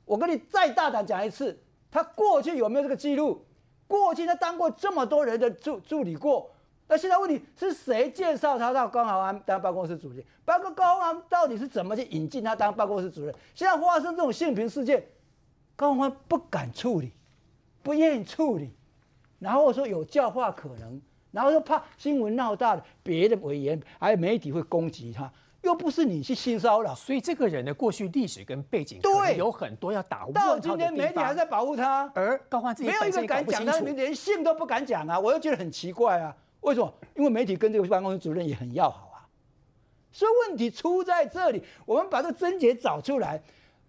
[0.05, 1.59] 我跟你再大胆讲一次，
[1.91, 3.45] 他过去有没有这个记录？
[3.87, 6.51] 过去他当过这么多人的助助理过，
[6.89, 10.25] 那现在问题是谁介绍他到高豪安当办公室主任？
[10.45, 13.35] 包括高豪安到底是怎么去引进他当办公室主任？
[13.55, 15.05] 现在发生这种性平事件，
[15.75, 17.13] 高豪安不敢处理，
[17.83, 18.71] 不愿意处理，
[19.39, 21.01] 然后说有教化可能，
[21.33, 25.33] 然后又怕新闻闹大了，别的委员还有媒体会攻击他，
[25.67, 32.09] 又不是你去性骚扰，所以这个人的过去历史跟背景，对有很多要打问到今天媒体还在保护他。
[32.15, 33.77] 而高欢自己没有一个敢讲他。
[33.81, 35.19] 连姓都不敢讲啊！
[35.19, 36.95] 我又觉得很奇怪啊，为什么？
[37.17, 39.27] 因为媒体跟这个办公室主任也很要好啊，
[40.13, 41.61] 所以问题出在这里。
[41.85, 43.43] 我们把这个症结找出来，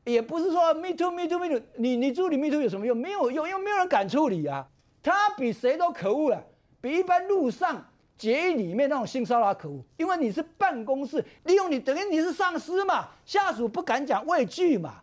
[0.03, 2.97] 也不是说 me too me too me too，你你处理 me too 有什么用？
[2.97, 4.67] 没有用，因为没有人敢处理啊。
[5.03, 6.43] 他比谁都可恶了，
[6.81, 7.85] 比一般路上
[8.17, 14.95] 监狱里面那种性骚扰可恶，因为你是办公室利用你，等于你是上司嘛，下属不敢讲畏惧嘛。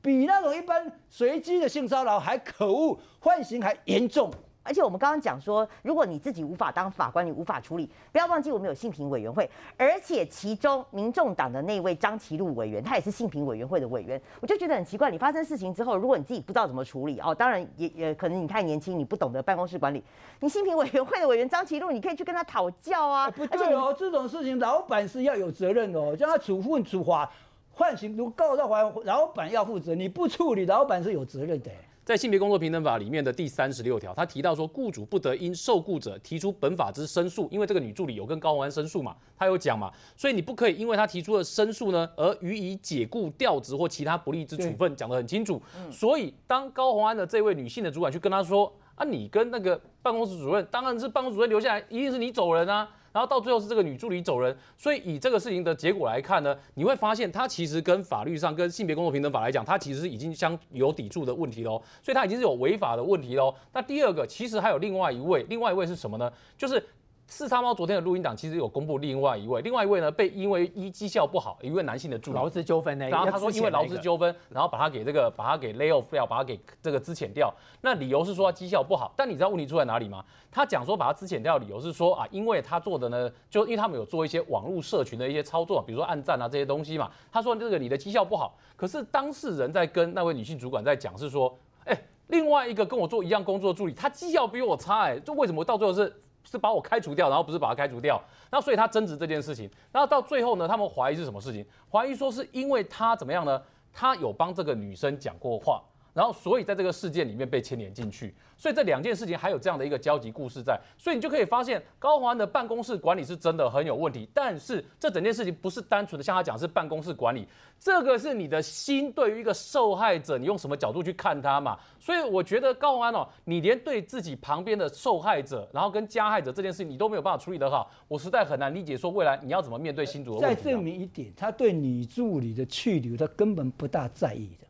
[0.00, 4.30] 比那种一般随机的性骚扰还可恶，犯刑还严重。
[4.66, 20.02] 而且我们刚刚讲说，如果你自己无法当法官，你无法处理，不要忘记我们有性平委员会，而且其中民众党的那位张其禄委员，他也是性平委员会的委员，我就觉得很奇怪，你发生事情之后，如果你自己不知道怎么处理，哦，当然也也可能你太年轻，你不懂得办公室管理，
[20.40, 27.30] 你性平委员会的委员张其禄，你可以去跟他讨教啊，哎不对哦，这种事情老板是要有责任的哦，叫他处分处罚、
[27.76, 31.70] 判刑，如果告到还，老板要负责，你不处理，老板是有责任的。
[32.06, 45.60] 在性别工作平等法里面的第三十六条，他提到说，雇主不得因受雇者提出本法之申诉，因为这个女助理有跟高鸿安申诉嘛，他有讲嘛，所以你不可以因为他提出了申诉呢，而予以解雇、调职或其他不利之处分，讲得很清楚。
[45.90, 52.88] 所以当高鸿安的这位女性的主管去跟他说，啊，你跟那个办公室主任，当然是办公室主任留下来，一定是你走人啊。
[53.16, 63.54] 然后到最后是这个女助理走人，所以以这个事情的结果来看呢，你会发现它其实跟法律上跟性别工作平等法来讲，它其实已经相有抵触的问题喽，所以它已经是有违法的问题喽。
[63.72, 66.30] 那第二个，其实还有另外一位，另外一位是什么呢？
[66.58, 66.84] 就是。
[67.28, 73.08] 四叉猫昨天的录音档其实有公布另外一位，另外一位呢被因为一绩效不好，一位男性的助理劳资纠纷呢？
[73.08, 77.52] 然后他说因为劳资资纠纷，然后把他给这个把他给 lay off 掉，把他给这个资遣掉。
[77.80, 80.24] 那理由是说绩效不好，但你知道问题出在哪里吗？
[80.52, 87.10] 他讲说把他资遣掉的理由是说啊，因为他做的呢，就因为他们有做一些网络社群的一些操作，比如说暗赞啊这些东西嘛。
[87.32, 96.22] 他说这个你的绩效不好，可是当事人在跟那位女性主管在讲是说，哎，另外一个跟我做一样工作的助理，他绩效比我差，哎，就为什么到最后是？
[96.48, 98.18] 是把我开除掉，然后不是把他开除掉，
[98.50, 101.66] 那所以他争执这件事情，然后到最后呢，他们怀疑是什么事情？
[101.90, 103.60] 怀疑说是因为他怎么样呢？
[103.92, 105.82] 他有帮这个女生讲过话，
[106.16, 117.46] 然后所以在这个事件里面被牵连进去，所以这两件事情还有这样的一个交集故事在，所以你就可以发现高宏安的办公室管理是真的很有问题，但是这整件事情不是单纯的像他讲是办公室管理，
[117.78, 121.78] 这个是你的心对于一个受害者，你用什么角度去看他嘛？
[122.00, 130.56] 所以我觉得高宏安哦，你连对自己旁边的受害者，然后跟加害者这件事情你都没有办法处理得好，我实在很难理解说未来你要怎么面对新竹的再。
[130.56, 134.65] 证明一点，他对女助理的去留，他根本不大在意的。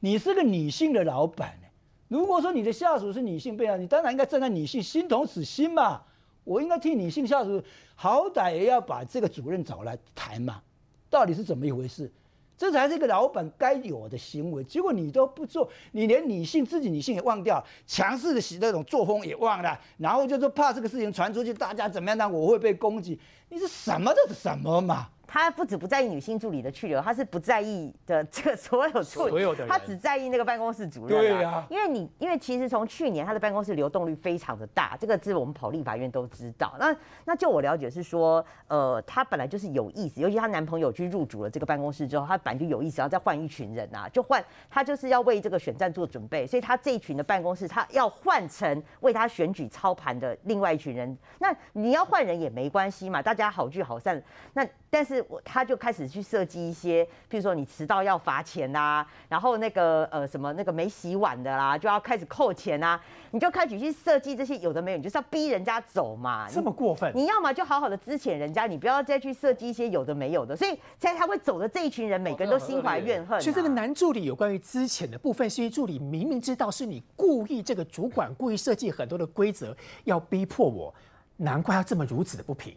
[0.00, 1.68] 你是个女性的老板呢，
[2.08, 6.02] 如果说你的下属是女性被害，你当然应该站在女性心同此心嘛。
[6.44, 7.62] 我应该替女性下属，
[7.94, 10.62] 好歹也要把这个主任找来谈嘛，
[11.10, 12.10] 到底是怎么一回事？
[12.56, 14.64] 这才是一个老板该有的行为。
[14.64, 22.28] 结果你都不做，你连女性自己女性也忘掉，强势的那种作风也忘了，然后就说怕这个事情传出去，大家怎么样呢？
[22.28, 23.18] 我会被攻击。
[23.50, 25.08] 你是什么的什么嘛？
[25.32, 36.74] 他不止不在意女性助理的去留，他是不在意的这个所有助理，所有的人他只在意那个办公室主任、对呀因为你因为其实从去年他的办公室流动率非常的大，这个是我们跑立法院都知道。
[36.80, 36.92] 那
[37.24, 51.16] 那就我了解是说，呃，他本来就是有意思，尤其她男朋友去入主了这个办公室之后，他本来就有意思要再换一群人啊，就换他就是要为这个选战做准备，所以他这一群的办公室他要换成为他选举操盘的另外一群人。
[51.38, 54.20] 那你要换人也没关系嘛，大家好聚好散。
[54.54, 63.00] 那但是是我他就开始去设计一些，譬如说你迟到要罚钱啦，然后那个呃什么那个没洗碗的啦，就要开始扣钱啊，
[63.32, 66.48] 你就开始去设计这些有的没有，你就是要逼人家走嘛。
[66.48, 67.10] 这么过分？
[67.12, 73.40] 你要么就好好的支遣人家，你不要再去设计一些有的没有的，所以现在他会走的这一群人，每个人都心怀怨恨、啊。
[73.40, 80.94] 所以这个男助理有关于资遣的部分，是因为助理明明知道是你故意这个主管故意设计很多的规则要逼迫我，
[81.38, 82.76] 难怪要这么如此的不平。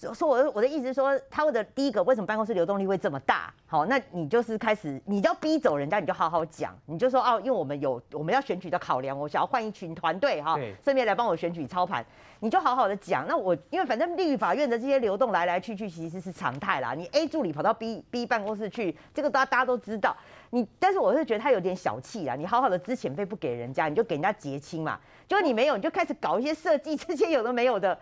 [0.00, 3.52] 说说我的我的意思是说，他的第一个为什么办公室流动率会这么大？
[3.66, 12.04] 好，那你就是开始，你要逼走人家，你就好好讲，你就说哦，因为我们有我们要选举的考量，我想要换一群团队哈，顺便来帮我选举操盘，
[12.38, 13.26] 你就好好的讲。
[13.26, 20.16] 那我因为反正立法院的这些流动来来去去其实是常态啦，你 A 助理跑到 B B 办公室去，这个大大家都知道。
[20.50, 27.98] 你但是我是觉得他有点小气啊，你好好的资遣费不给人家，你就给人家结清嘛，就你没有，你就开始搞一些设计，这些有的没有的。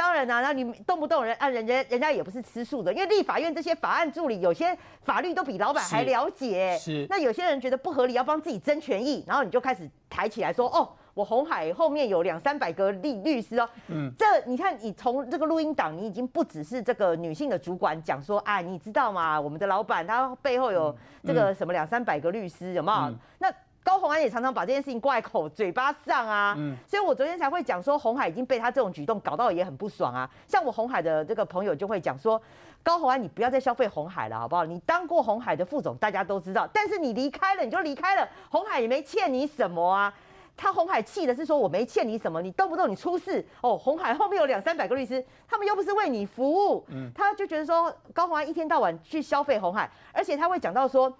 [0.00, 6.74] 当然啦，那你动不动人啊，人家人家也不是吃素的，因为立法院这些法案助理有些法律都比老板还了解。
[6.78, 7.06] 是。
[7.10, 13.68] 那有些人觉得不合理，要帮自己争权益，然后你就开始抬起来说，哦，我红海后面有两三百个律律师哦。
[13.88, 14.10] 嗯。
[14.16, 19.38] 这你看，你从这个录音档，你已经不只是这个女性的主管讲说，啊，你知道吗？
[19.38, 23.14] 我们的老板他背后有这个什么两三百个律师，有没有？
[23.38, 23.52] 那。
[23.82, 30.28] 高红安也常常把这件事情挂在口嘴巴上啊，所以我昨天才会讲说，红海已经被他这种举动搞到也很不爽啊。
[30.46, 32.40] 像我红海的这个朋友就会讲说，
[32.82, 34.66] 高红安你不要再消费红海了，好不好？
[34.66, 40.12] 你当过红海的副总，大家都知道，但是你离开了，你就离开了，红海也没欠你什么啊。
[40.56, 51.10] 他红海气的是说，我没欠你什么，你动不动你出事哦，红海后面有两三百个律师，他们又不是为你服务，他就觉得说，高红安一天到晚去消费红海，而且他会讲到说。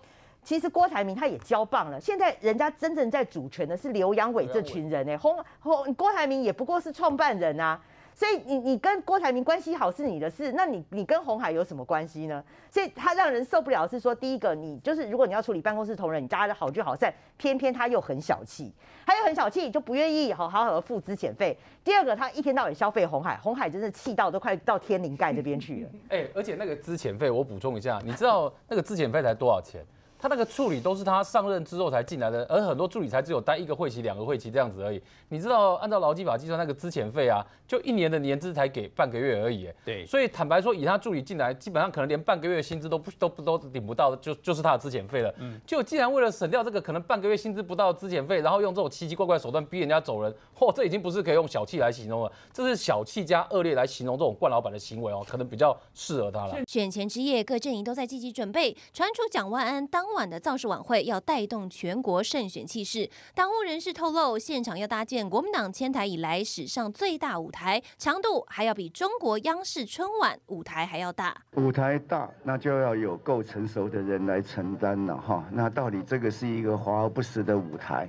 [0.43, 7.81] 其实郭台铭他也交棒了，现在人家真正在主权的是刘阳伟这群人哎，洪洪郭台铭也不过是创办人啊，
[8.15, 12.43] 所以你你跟郭台铭关系好是你的事，那你你跟红海有什么关系呢？
[12.71, 18.73] 所以他让人受不了是说，第一个你就是如果你要处理办公室同仁，你大家好聚好散，偏偏他又很小气，
[19.05, 21.57] 他又很小气，就不愿意好好好的付资遣费。
[21.85, 25.91] 第二个他一天到晚消费红海，红海真是气到都快到天灵盖这边去了。
[26.09, 29.85] 哎，而且那个资遣费我补充一下，你知道那个资遣费才多少钱？
[30.21, 35.01] 他那个助理都是他上任之后才进来的，而很多助理才只有待一个会期、两个会期这样子而已。
[35.29, 39.71] 你知道，按照劳基法计算那个资遣费啊，就一年的年资才给半个月而已。
[39.85, 45.33] 对，所以坦白说，以他助理进来，基本上可能连半个月薪资都不都不都领不到，就就是他的资遣费了。
[45.39, 56.57] 嗯，就既然为了省掉这个可能半个月薪资不到的资遣费，然后用这种奇奇怪怪手段逼人家走人，嚯，这已经不是可以用小气来形容了，这是小气加恶劣来形容这种惯老板的行为哦，可能比较适合他了。
[56.67, 61.01] 选前之夜，各阵营都在积极准备，传出蒋万安当晚的造势晚会。
[61.11, 63.09] 要带动全国胜选气势。
[63.35, 71.37] 党务人士透露，现场要搭建国民党迁台以来史上最大舞台，强度还要比中国央视春晚舞台还要大。
[71.57, 75.45] 舞台大，那就要有够成熟的人来承担了哈。
[75.51, 78.09] 那到底这个是一个华而不实的舞台？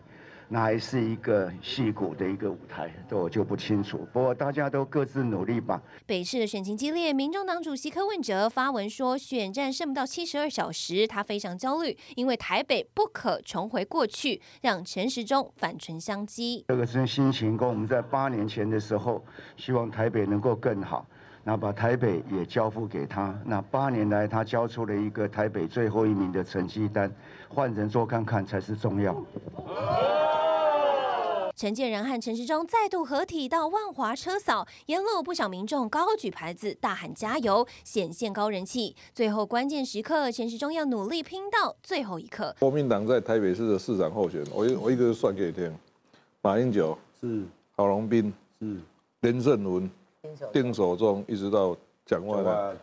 [0.53, 4.05] 那还是一个戏骨的一个舞台，这我就不清楚。
[4.11, 5.81] 不过大家都各自努力吧。
[6.05, 16.65] 北市的选情激烈，民众党主席柯文哲发文说，选战剩不到七十二小时，他非常焦虑，因为台北不可重回过去，让陈时中反唇相讥。
[16.67, 19.23] 这个是心情跟我们在八年前的时候，
[19.55, 21.07] 希望台北能够更好，
[21.43, 23.38] 那把台北也交付给他。
[23.45, 27.12] 那八年来，他交出了一个台北最后一名的成绩单，
[27.49, 29.15] 换人做看看才是重要。
[31.56, 38.95] 陈建仁和陈时中再度合体到万华车扫，沿路不少民众高举牌子大喊加油，显现高人气。
[39.13, 42.56] 最后关键时刻，陈时中要努力拼到最后一刻。
[42.60, 45.71] 国民党在台北市的市长候选，我我一个算给你听：
[46.41, 47.43] 马英九是，
[47.75, 48.77] 郝龙斌是，
[49.19, 49.88] 连胜文、
[50.53, 52.77] 丁守中，一直到蒋万安。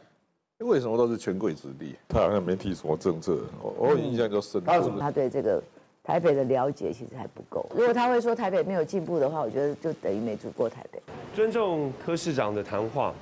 [0.58, 1.94] 为什么都是权贵子弟？
[2.08, 4.62] 他好像没提什么政策，我我印象就深。
[4.64, 5.62] 他他对这个。
[6.02, 7.66] 台北的了解其实还不够。
[7.76, 10.98] 如果他会说台北没有进步的话，我觉得就等于没住过台北。
[11.34, 13.12] 尊重柯市长的谈话，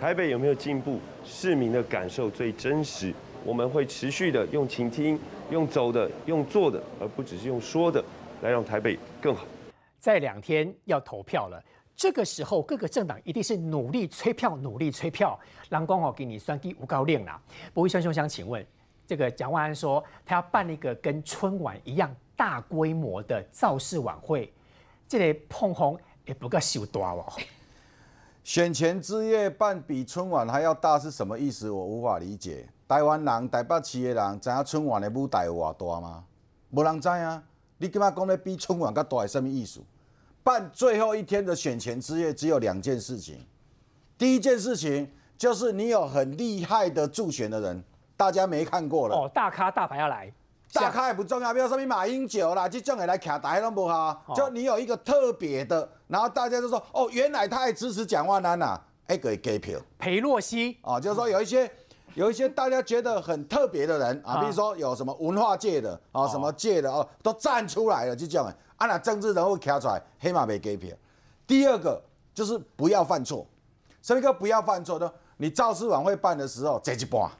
[0.00, 0.98] 台北有没有进步？
[1.22, 3.12] 市民的感受最真实。
[3.44, 8.02] 我们会持续的用倾听、用走的、用做的，而不只是用说的，
[8.40, 9.44] 来让台北更好。
[9.98, 11.62] 在两天要投票了，
[11.96, 15.38] 这个时候各个政党一定是努力催票，努力催票。
[15.70, 17.40] 蓝光哦，给你算计无高令啦。
[17.74, 18.66] 不会算兄想请问，
[19.06, 22.14] 这个蒋万安说他要办一个跟春晚一样。
[22.36, 24.50] 大规模的造势晚会，
[25.06, 27.30] 这个碰红也不够受大哦。
[28.42, 31.68] 选前之夜办比春晚还要大是什么意思？
[31.68, 32.66] 我无法理解。
[32.88, 36.24] 台湾人、台北市的人知影春晚的舞台有偌大吗？
[36.70, 37.42] 无人知啊！
[37.76, 39.82] 你今仔讲咧比春晚较大是什么意思？
[40.42, 43.38] 办最后一天的选前之夜，只有两件事情。
[44.16, 47.84] 第一件事情就是你有很厉害的助选的人，
[48.16, 49.16] 大家没看过了。
[49.16, 50.32] 哦，大咖大牌要来，
[50.72, 54.22] 大咖也不重要，比如说你马英九啦，就叫你来卡台都不好。
[54.34, 59.80] 就你有一个特别的，然后大家就说哦，原来他也支持蒋万安呐，哎，给给票。
[59.98, 61.70] 裴洛西哦，就是说有一些
[62.14, 68.56] 有一些大家觉得很特别的人啊，啊比如说有什么文化界的啊，什么界的哦，都站出来了，这种的。
[68.80, 70.90] 啊，那政治人物卡出来，黑马没给票。
[71.46, 72.02] 第二个
[72.32, 73.46] 就是不要犯错，
[74.00, 75.12] 什么叫不要犯错呢？
[75.36, 77.30] 你造势晚会办的时候，这一半，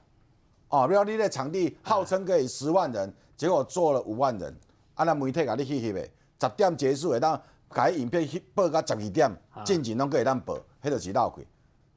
[0.69, 4.55] 哦，比如你的场地号称可以十万人，结果做了五万人，
[4.95, 6.03] 啊，那媒体甲你去翕的，
[6.39, 9.35] 十点结束的，当甲伊影片翕报到十二点，
[9.65, 11.47] 进前拢可以当报，迄就是闹亏。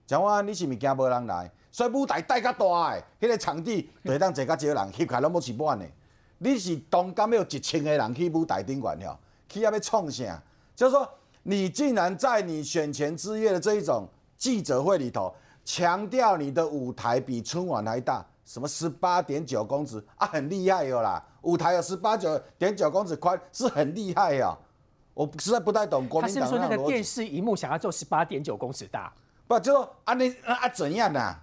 [0.08, 1.52] 蒋万安，你是物惊无人来？
[1.70, 5.86] 所以舞台带较大诶，迄、个场地就会当坐较少人，翕起来拢要一万的。
[6.38, 9.20] 你是当敢要一千个人去舞台顶悬了，
[9.54, 10.41] 去要要创啥？
[10.76, 11.08] 就是说，
[11.43, 15.34] 你竟然在你选前之夜的这一种记者会里头，
[15.64, 21.24] 强调你的舞台比春晚还大，什么十八点九公尺啊，很厉害哟啦！
[21.43, 24.58] 舞台有十八九点九公尺宽，是很厉害呀。
[25.14, 26.43] 我实在不太懂国他民党。
[26.43, 26.88] 他是说那个。
[26.88, 29.14] 电视荧幕想要做十八点九公尺大？
[29.47, 31.39] 不，就说啊你啊啊怎样啊？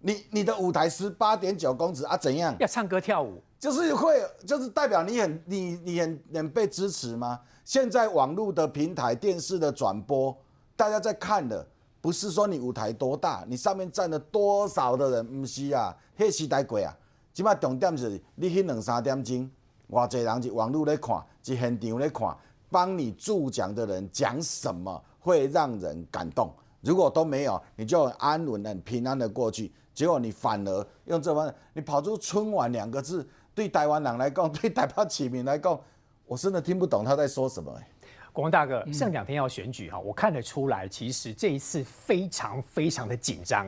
[0.00, 2.56] 你你的舞台十八点九公尺啊怎样？
[2.58, 7.38] 要唱歌跳舞，就是会，就是代表你很你你很很被支持吗？
[7.64, 10.36] 现在网络的平台、电视的转播，
[10.74, 11.64] 大家在看的，
[12.00, 16.92] 不是说你舞台多大，你上面站了多少的人，不是啊，迄时代过啊。
[17.32, 19.48] 起码重点是你去两三点钟，
[19.88, 22.36] 偌济人是网络咧看，是现场咧看，
[22.68, 26.52] 帮你助讲的人讲什么会让人感动。
[26.80, 29.72] 如果都没有，你就安稳、很平安的过去。
[29.94, 35.78] 结果你反而用这方，你跑出“春晚”两个字，对台湾人来讲，对台北市民来讲，
[36.26, 37.86] 我真的听不懂他在说什么、欸。
[38.32, 43.66] 国王大哥，剩两天要选举哈，我看得出来，其实这一次非常非常的紧张。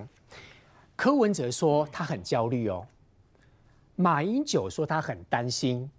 [0.97, 2.87] 柯文哲说他很焦虑哦，
[3.95, 5.91] 马英九说他很担心，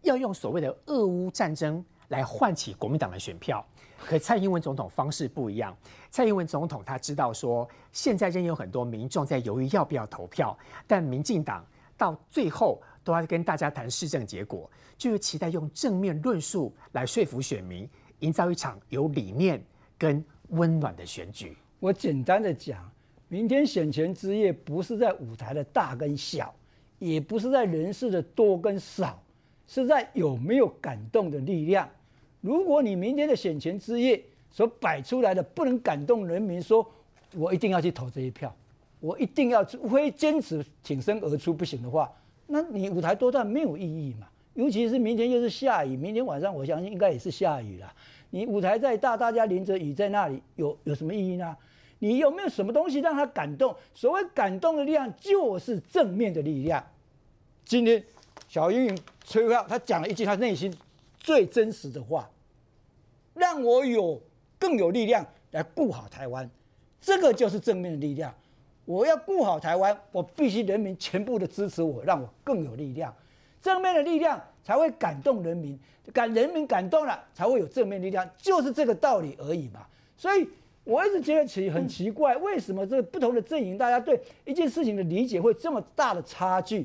[0.00, 3.62] 要用所谓的俄乌战争来唤起国民党的选票。
[3.98, 5.76] 可蔡英文总统方式不一样，
[6.10, 10.56] 蔡英文总统他知道说，现在仍有很多民众在犹豫要不要投票，
[10.86, 11.62] 但民进党
[11.96, 17.88] 到最后都要跟大家谈市政结果，就是期待用正面论述来说服选民，
[18.20, 19.62] 营造一场有理念
[19.98, 21.56] 跟温暖的选举。
[21.80, 22.90] 我简单的讲，
[23.28, 26.54] 明天选前之夜不是在舞台的大跟小，
[26.98, 29.20] 也不是在人事的多跟少，
[29.66, 31.88] 是在有没有感动的力量。
[32.40, 36.88] 如果你明天的选前之夜所摆出来的不能感动人民，说
[37.34, 38.54] 我一定要去投这一票，
[39.00, 42.12] 我一定要非坚持挺身而出不行的话，
[42.52, 44.28] 那你舞台多大没有意义嘛？
[44.52, 47.90] 尤其是明天又是下雨，明天晚上我相信应该也是下雨了。
[48.28, 51.56] 你舞台再大，大家淋着雨在那里，有有什么意义呢？
[52.00, 53.74] 你有没有什么东西让他感动？
[53.94, 56.84] 所谓感动的力量，就是正面的力量。
[57.64, 58.04] 今天
[58.48, 60.76] 小英英崔耀他讲了一句他内心
[61.18, 62.28] 最真实的话，
[63.32, 64.20] 让我有
[64.58, 66.50] 更有力量来顾好台湾，
[67.00, 68.34] 这个就是正面的力量。
[68.84, 73.14] 我要顾好台湾，我必须人民全部的支持我，让我更有力量。
[73.60, 75.78] 正面的力量才会感动人民，
[76.12, 79.86] 感人民感动了，才会有正面力量，就是这个道理而已嘛。
[80.16, 80.48] 所以
[80.82, 86.84] 我一直觉得奇很奇怪，为什么这个不同的阵营，大家对一件事情的理解会这么大的差距？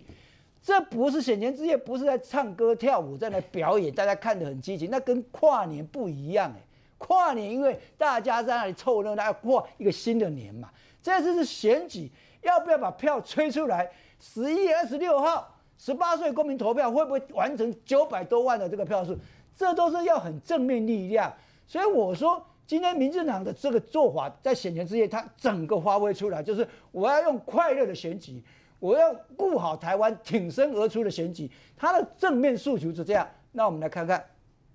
[0.61, 6.61] 这不是选前之夜，不是在唱歌跳舞，在那表演，大家看得很激情，那跟跨年不一样哎。
[6.99, 10.69] 跨年因为大家在那里凑热闹，要过一个新的年嘛。
[11.07, 13.89] 这次是选举，要不要把票吹出来？
[14.19, 19.17] 十一月二十六号，十八岁公民投票会不会完成九百多万的这个票数？
[19.55, 21.33] 这都是要很正面力量。
[21.65, 28.43] 所以我说，今天民进党的这个做法，在选前之夜，它整个发挥出来，就是我要用快乐的选举，
[28.79, 33.25] 我要顾好台湾，挺身而出的选举，它的正面诉求是这样。
[33.53, 34.21] 那我们来看看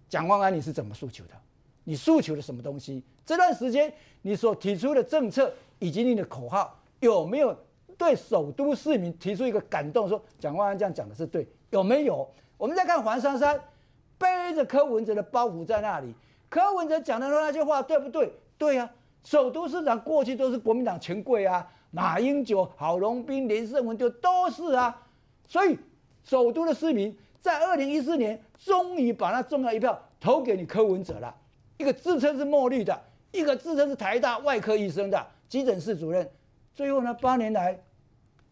[0.09, 1.35] 蒋万安你是怎么诉求的？
[1.85, 3.03] 你诉求了什么东西？
[3.25, 7.57] 这段时间你所提出的政策以及你的口号，有没有
[7.97, 10.09] 对首都市民提出一个感动？
[10.09, 12.29] 说蒋万安这样讲的是对，有没有？
[12.57, 13.61] 我们再看黄珊珊
[14.19, 16.15] 背着柯文哲的包袱在那里，
[16.49, 18.33] 柯文哲讲的那些话对不对？
[18.57, 18.89] 对呀、
[19.25, 25.03] 首都市长过去都是国民党权贵啊，马英九、郝龙斌、连胜文就都是啊，
[25.49, 25.77] 所以
[26.23, 31.35] 首都的市民在二零一四年终于把那重要一票投给你柯文哲了。
[31.83, 32.97] 一个自称是墨绿的，
[33.33, 36.31] 一个自称是台大外科医生的急诊室主任，
[36.73, 37.77] 最后呢，八年来，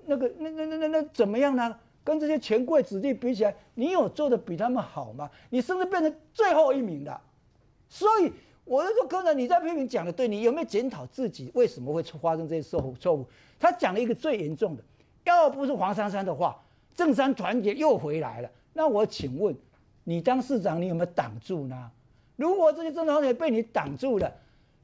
[0.05, 1.79] 那个那那那那那怎么样呢？
[2.03, 5.31] 跟这些权贵子弟比起来，你有做的比他们好吗？
[5.51, 7.21] 你甚至变成最后一名的。
[7.89, 8.33] 所以
[8.65, 12.95] 我是说，刚才你在批评讲的对，你有没有检讨自己为什么会出发生这些错误？
[12.95, 13.25] 错误？
[13.61, 14.83] 他讲了一个最严重的，
[15.23, 16.61] 要不是黄珊珊的话，
[16.97, 18.51] 正山团结又回来了。
[18.73, 19.55] 那我请问，
[20.03, 21.91] 你当市长，你有没有挡住呢？
[22.41, 24.33] 如果这些政治团结被你挡住了，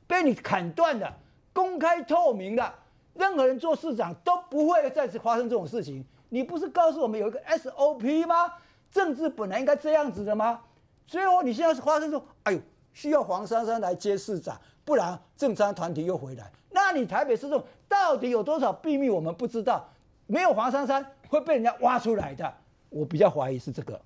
[0.06, 1.10] 被你砍断了，
[1.54, 2.74] 公开透明的，
[3.14, 6.04] 任何人做市长都不会再次发生这种事情。
[6.28, 8.52] 你不是告诉我们有一个 SOP 吗？
[8.92, 10.60] 政治本来应该这样子的吗？
[11.06, 12.60] 最后你现在是发生说，哎呦，
[12.92, 16.52] 需要黄珊珊来接市长，不然政商团体又回来。
[16.68, 19.88] 那你台北市政到底有多少秘密我们不知道？
[20.26, 22.52] 没有黄珊珊会被人家挖出来的，
[22.90, 23.98] 我比较怀疑是这个。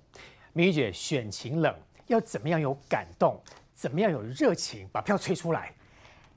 [0.53, 1.73] 明玉姐选情冷，
[2.11, 3.39] 要怎么样有感动？
[3.73, 5.73] 怎么样有热情，把票吹出来？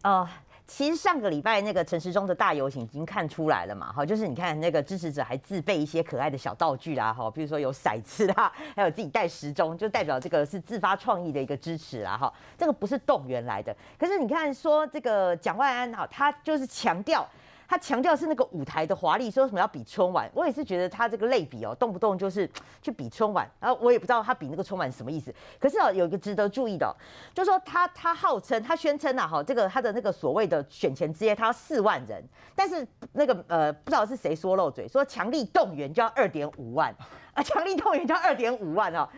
[0.03, 0.29] 哦。
[0.67, 13.77] 其实上个礼拜那个陈时中的大游行已经看出来了嘛，哈，就是你看那个支持者还自备一些可爱的小道具啦，哈，比如说有骰子啦， 还有自己带时钟，就代表这个是自发创意的一个支持啦，哈，这个不是动员来的。
[13.99, 17.29] 可是你看说这个蒋万安哈，他就是强调。
[17.69, 22.49] 他强调是那个舞台的华丽，说什么要比春晚，我也是觉得他这个类比哦，动不动就是
[22.83, 25.35] 去比春晚，然后我也不知道他比那个春晚什么意思。
[25.59, 26.95] 可是哦，有一个值得注意的，
[27.35, 32.23] 就是说他他号称他宣称呐哈，这个他的那个所谓的选前之夜他要四万人，
[32.55, 36.95] 但是那个呃不知道是谁说漏嘴，说强力动员就要二点五万
[37.33, 39.09] 啊，强力动员就要二点五万哦。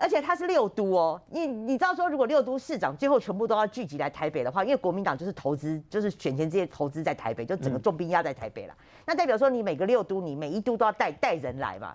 [0.00, 8.74] 而且他是六都哦，你你知道说，如果六都市长最后全部都要聚集来台北的话，因为国民党就是投资，就是选前这些投资在台北，就整个重兵压在台北了。
[9.04, 11.94] 那代表说，你每个六都，你每一都都要带带人来嘛。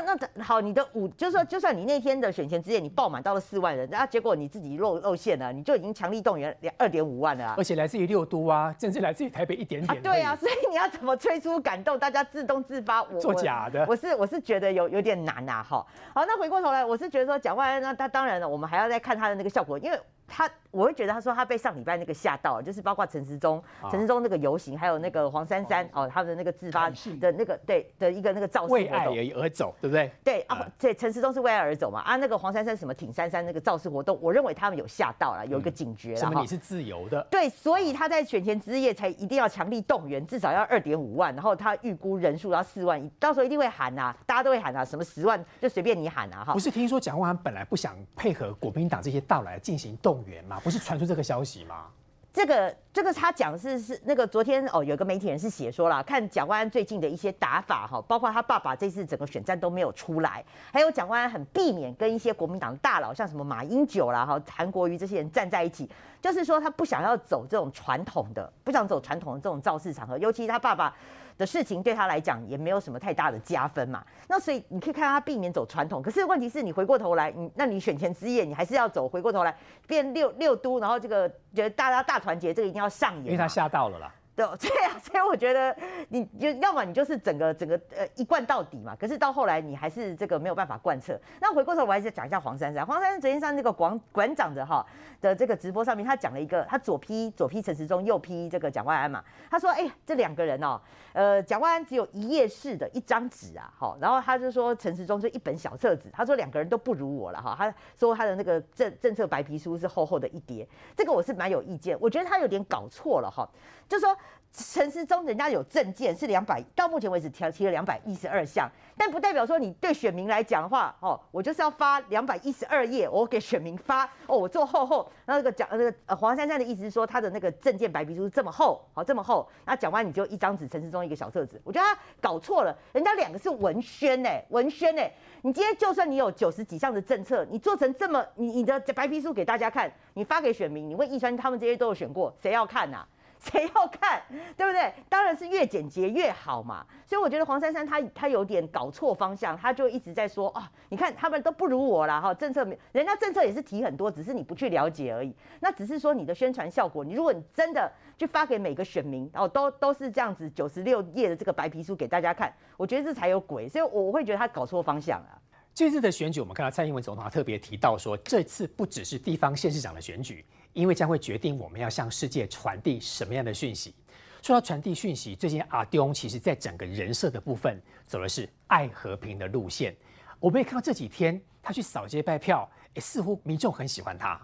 [0.00, 7.54] 那那好，你的五就是说，就算你那天的选前之夜你爆满到了四万人，然后结果你自己露露馅了，你就已经强力动员两二点五万了。
[7.58, 10.02] 而且来自于六都啊，甚至来自于台北一点点。
[10.02, 13.02] 对啊，所以你要怎么催出感动大家自动自发？
[13.02, 15.62] 我做假的，我是我是觉得有有点难啊。
[15.62, 15.84] 哈，
[16.14, 20.00] 好，那回过头来，我是觉得说蒋万安那他当然了，我们还要再看他的那个效果，因为。
[20.26, 26.88] 他我会觉得，他说他被上礼拜那个吓到，就是包括陈时中、陈时中那个游行，还有那个黄珊珊哦，他的那个自发
[27.20, 30.10] 的那个对的一个那个造势为爱而而走，对不对？
[30.24, 36.16] 对啊，对，陈时中是为爱而走嘛啊，那个黄珊珊什么挺珊珊那个造势活动，我认为他们有吓到了，有一个警觉了。
[36.16, 36.40] 什么？
[36.40, 37.22] 你是自由的？
[37.30, 46.54] 对，所以他在选前之夜才一定要强力动员，至少要二点五万，然后他预估人数要四万，到时候一定会喊啊，大家都会喊啊，什么十万就随便你喊啊哈。
[46.54, 50.60] 不是听说蒋万安本来不想配合国民党这些到来进行动动员嘛？
[50.60, 51.06] 不是传出。
[51.06, 51.86] 这个消息吗？
[52.32, 60.42] 这个这个他讲是是那个昨天哦，有个媒体人是写说了，看蒋万安最近的一些打法哈，包括他爸爸这次整个选战都没有出来，
[60.72, 65.90] 还有蒋万安很避免跟一些国民党大佬，像什么马英九啦哈、韩国瑜这些人站在一起，
[66.22, 70.94] 就是说他不想要走这种传统的，不想走传统的这种造势场合，尤其他爸爸。
[71.38, 79.56] 的事情对他来讲也没有什么太大的加分嘛，那所以你可以看他避免走传统，可是问题是你回过头来，你那你选前之夜你还是要走，回过头来
[79.86, 84.12] 变六六都，然后这个觉得大家大团结，这个一定要上演，因为他吓到了啦。
[84.34, 85.76] 对， 对啊，所以我觉得
[86.08, 91.18] 你就要么你就是整个整个呃一贯到底嘛，可是到后来你还是这个没有办法贯彻。
[91.40, 94.84] 那回过头我还是讲一下黄珊珊，黄珊珊昨天上那个广馆长的哈
[95.20, 99.22] 的这个直播上面，他讲了一个，他左批左批陈时中，右批这个蒋万安嘛。
[99.50, 100.80] 他说，哎，这两个人哦，
[101.12, 110.66] 呃，蒋万安只有一页式的一张纸啊，好，然后他就说陈时中就一本小册子，他说两个人都不如我了哈，他说他的那个政政策白皮书是厚厚的一叠，
[110.96, 113.46] 这个我是蛮有意见，我觉得他有点搞错了哈，
[113.86, 114.16] 就说。
[114.52, 135.02] 陈时中人家有证件是两百，到目前为止提提了两百一十二项，但不代表说你对选民来讲的话，哦，我就是要发两百一十二页，我给选民发，哦，我做厚厚，那那个讲那个呃黄珊珊的意思是说他的那个证件白皮书这么厚，好这么厚，那讲完你就一张纸，陈时中一个小册子，我觉得他搞错了，人家两个是文宣呢，文宣呢，
[135.40, 143.06] 你今天就算你有九十几项的政策，你做成这么你你的白皮书给大家看，你发给选民，你问易川他们这些都有选过，谁要看呐？
[143.50, 144.22] 谁要看，
[144.56, 144.92] 对不对？
[145.08, 146.86] 当然是越简洁越好嘛。
[147.04, 152.32] 所以我觉得黄珊珊她她有点搞错方向，她就一直在说啊，你看他们都不如我了哈。
[152.32, 155.34] 政策人家政策也是提很多，只是你不去了解而已。
[155.58, 163.68] 那只是说你的宣传效果，你如果你真的去发给每个选民，然后都都是这样子九十六页的这个白皮书给大家看，我觉得这才有鬼。
[163.68, 165.38] 所以我会觉得他搞错方向了。
[165.74, 170.44] 这次的选举，我们看到蔡英文总统特别提到说，这次不只是地方县市长的选举。
[170.72, 173.94] 因为将会决定我们要向世界传递什么样的讯息。
[174.42, 179.94] 说到传递讯息，最近阿丢其实在整个人设的部分走的是爱和平的路线。
[180.40, 184.40] 我们也看到这几天他去扫街拜票，诶似乎民众很喜欢他。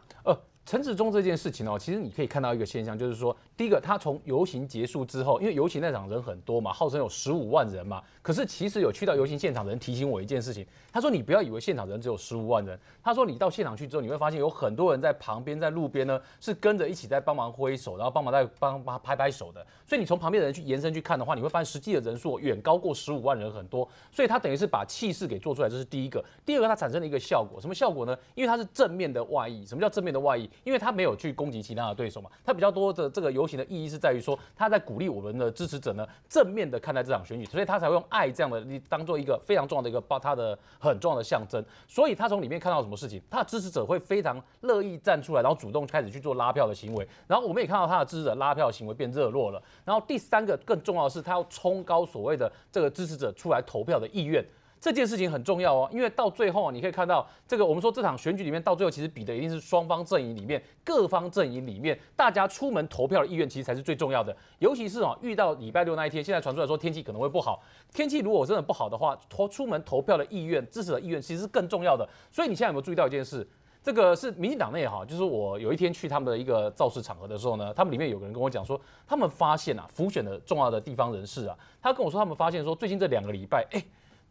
[0.68, 26.22] 陈子忠这件事情哦，其实你可以看到一个现象，就是说，第一个，他从游行结束之后，因为游行那场人很多嘛，号称有十五万人嘛，可是其实有去到游行现场的人提醒我一件事情，他说你不要以为现场人只有十五万人，他说你到现场去之后，你会发现有很多人在旁边在路边呢，是跟着一起在帮忙挥手，然后帮忙在帮帮拍拍手的，所以你从旁边的人去延伸去看的话，你会发现实际的人数远高过十五万人很多，所以他等于是把气势给做出来，这是第一个。
[26.44, 28.14] 第二个，它产生了一个效果，什么效果呢？
[28.34, 30.48] 因为它是正面的外溢，什么叫正面的外溢？
[30.64, 31.28] 因为他没有去。
[31.38, 41.64] 攻击其他的对手嘛，他比较多的这个游行的意义是在于说，他在鼓励我们的支持者呢，正面的看待这场选举，所以他才会用爱这样的当做一个非常重要的一个把他的很重要的象征。
[41.86, 47.06] 所以他从里面看到什么事情，他的支持者会非常乐意站出来，然后主动开始去做拉票的行为。
[47.28, 49.62] 然后我们也看到他的支持者拉票行为变热络了。
[49.84, 54.44] 然后第三个更重要的是，他要冲高所谓的这个支持者出来投票的意愿。
[54.80, 64.36] 这件事情很重要哦，因为到最后啊，你可以看到这个，我们说这场选举里面，到最后其实比的一定是双方阵营里面各方阵营里面大家出门投票的意愿，其实才是最重要的。
[64.60, 67.60] 尤其是啊，遇到礼拜六那一天，现在传出来说天气可能会不好，
[67.92, 72.08] 天气如果真的不好的话，投出门投票的意愿、支持的意愿，其实是更重要的。
[72.30, 73.46] 所以你现在有没有注意到一件事？
[73.82, 83.82] 这个是民进党内哈，就是我有一天去他们的一个造势场合的时候呢，他们里面有个人跟我讲说，他们发现啊，浮选的重要的地方人士啊，他跟我说他们发现说，最近这两个礼拜，哎。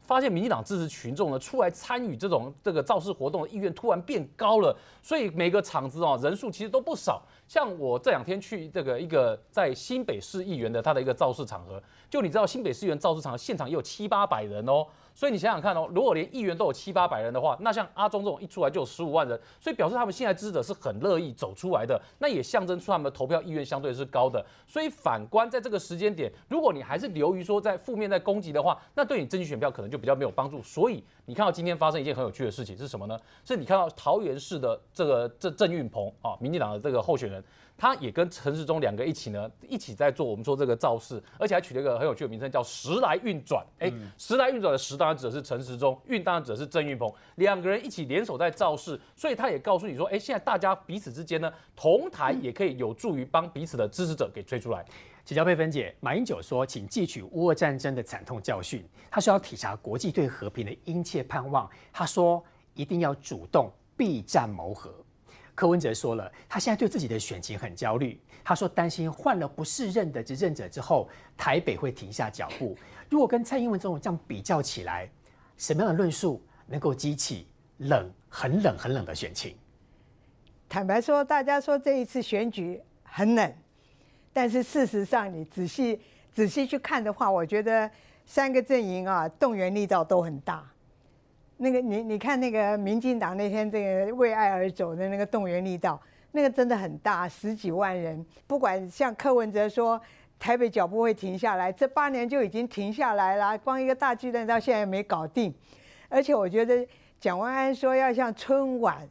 [0.08, 7.22] 发现民进党支持群众呢出来参与这种这个造势活动的意愿突然变高了，所以每个场子哦人数其实都不少。
[7.48, 14.88] 像我这两天去这个一个在新北市议员的他的一个造势场合，就你知道新北市议员造势场合现场也有七八百人哦。
[15.18, 24.46] 所以你想想看哦，如果连议员都有七八百人的话，那像阿中这种一出来就有十五万人，所以表示他们现在支持者是很乐意走出来的，那也象征出他们的投票意愿相对是高的。
[24.68, 30.62] 所以反观在这个时间点，如果你还是流于说在负面在攻击的话，那对你争取选票可能就比较没有帮助。
[30.62, 33.20] 所以你看到今天发生一件很有趣的事情是什么呢？
[33.44, 37.44] 是你看到桃园市的这个郑郑运鹏啊，民进党的这个候选人。
[37.78, 43.64] 他也跟陈世忠两个一起呢，一起在做我们说这个造势，而且还取了一个很有趣的名称，叫“时来运转”。
[43.78, 54.84] 哎，时来运转的“时”当然指的是陈世忠，“运”当然指的是郑运鹏，两个人一起联手在造势，所以他也告诉你说，哎，现在大家彼此之间呢，同台也可以有助于帮彼此的支持者给吹出来。
[55.24, 64.92] 请教佩芬姐，马英九说，请汲取乌俄战争的惨痛教训，他说要体察国际对和平的殷切盼望，他说一定要主动避战谋和。
[65.58, 68.22] 柯文哲说了，他现在对自己的选情很焦虑。
[68.44, 72.78] 他说担心换了不适任的执政者之后，台北会停下脚步。
[73.10, 75.10] 如果跟蔡英文这种这样比较起来，
[75.58, 77.48] 什么样的论述能够激起
[77.78, 79.58] 冷、很冷、很冷的选情？
[80.70, 83.52] 坦白说，大家说这一次选举很冷，
[84.32, 86.00] 但是事实上，你仔细
[86.32, 87.90] 仔细去看的话，我觉得
[88.28, 90.64] 三个阵营啊，动员力道都很大。
[91.60, 96.00] 那个你你看那个民进党那天这个为爱而走的那个动员力道，
[96.32, 98.24] 那个真的很大，十几万人。
[98.46, 100.00] 不管像柯文哲说
[100.38, 105.52] 台北脚步会停下来，这八年就已经停下来了，光一个大巨蛋到现在没搞定。
[106.10, 106.88] 而且我觉得
[107.20, 109.10] 蒋万安说要像春晚，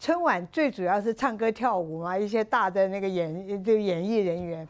[0.00, 4.66] 春晚最主要是唱歌跳舞嘛，一些大的那个演就演艺人员。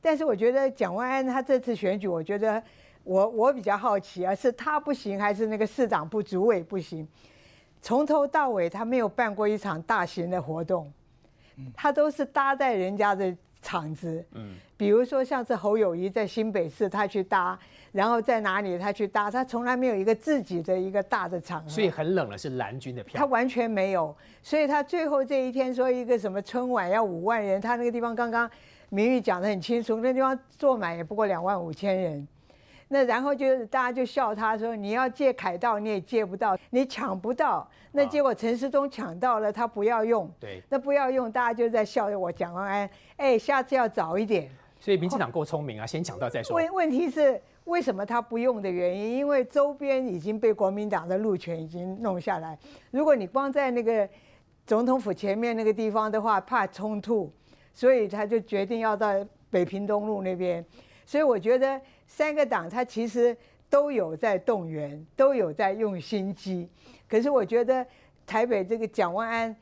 [0.00, 2.62] 但是我觉得蒋万安他这次选举，我觉得。
[3.04, 7.06] 我我比较好奇啊，是他不行，还是那个市长不主委不行？
[7.80, 10.90] 从头到尾他没有办过一场大型的活动，
[11.74, 14.24] 他都是搭在人家的场子。
[14.32, 17.58] 嗯，比如说像是侯友谊在新北市他去搭，
[17.92, 21.68] 然后在哪里他去搭，他从来没有一个自己的一个大的场。
[21.68, 23.18] 所以很冷了，是蓝军的票。
[23.18, 28.50] 他完全没有，所以他最后这一天说一个什么春晚要五万人，他那个地方刚刚
[28.88, 32.26] 明玉讲的很清楚，那地方坐满也不过两万五千人。
[32.94, 37.68] 那然后就是大家就笑他说你要借凯道你也借不到，你抢不到。
[37.90, 40.30] 那结果陈世忠抢到了，他不要用。
[40.38, 40.62] 对。
[40.68, 42.88] 那不要用，大家就在笑我蒋万安。
[43.16, 44.48] 哎，下次要早一点。
[44.78, 46.54] 所以民进党够聪明啊，先抢到再说。
[46.54, 49.16] 问问题是为什么他不用的原因？
[49.16, 52.56] 因为周边已经被国民党的路权已经弄下来。
[52.92, 54.08] 如果你光在那个
[54.64, 57.28] 总统府前面那个地方的话，怕冲突，
[57.72, 59.12] 所以他就决定要到
[59.50, 60.64] 北平东路那边。
[61.04, 61.80] 所以我觉得。
[62.06, 63.36] 三个党，他其实
[63.68, 66.68] 都有在动员，都有在用心机。
[67.08, 67.84] 可是我觉得
[68.26, 69.56] 台北这个蒋万安，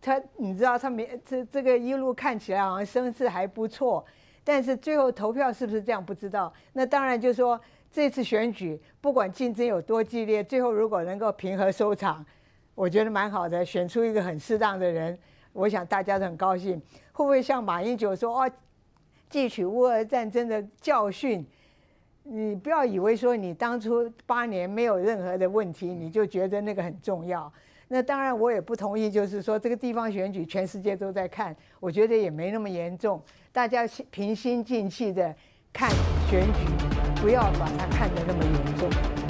[0.00, 4.04] 他你知道他没这这个一路看起来好像声势还不错，
[4.42, 6.52] 但是最后投票是不是这样不知道。
[6.72, 12.24] 那当然就是说这次选举不管竞争有多激烈，最后如果能够平和收场，
[12.74, 15.16] 我觉得蛮好的，选出一个很适当的人，
[15.52, 16.80] 我想大家都很高兴。
[17.12, 18.50] 会不会像马英九说哦，
[19.30, 21.46] 汲取乌俄战争的教训？
[22.24, 27.52] 你不要以为说你当初八年没有任何的问题，你就觉得那个很重要。
[27.88, 35.34] 那当然我也不同意，就是说这个地方选举全世界都在看，我觉得也没那么严重，大家平心静气的
[35.72, 35.90] 看
[36.30, 36.66] 选举，
[37.20, 39.21] 不要把它看得那么严重。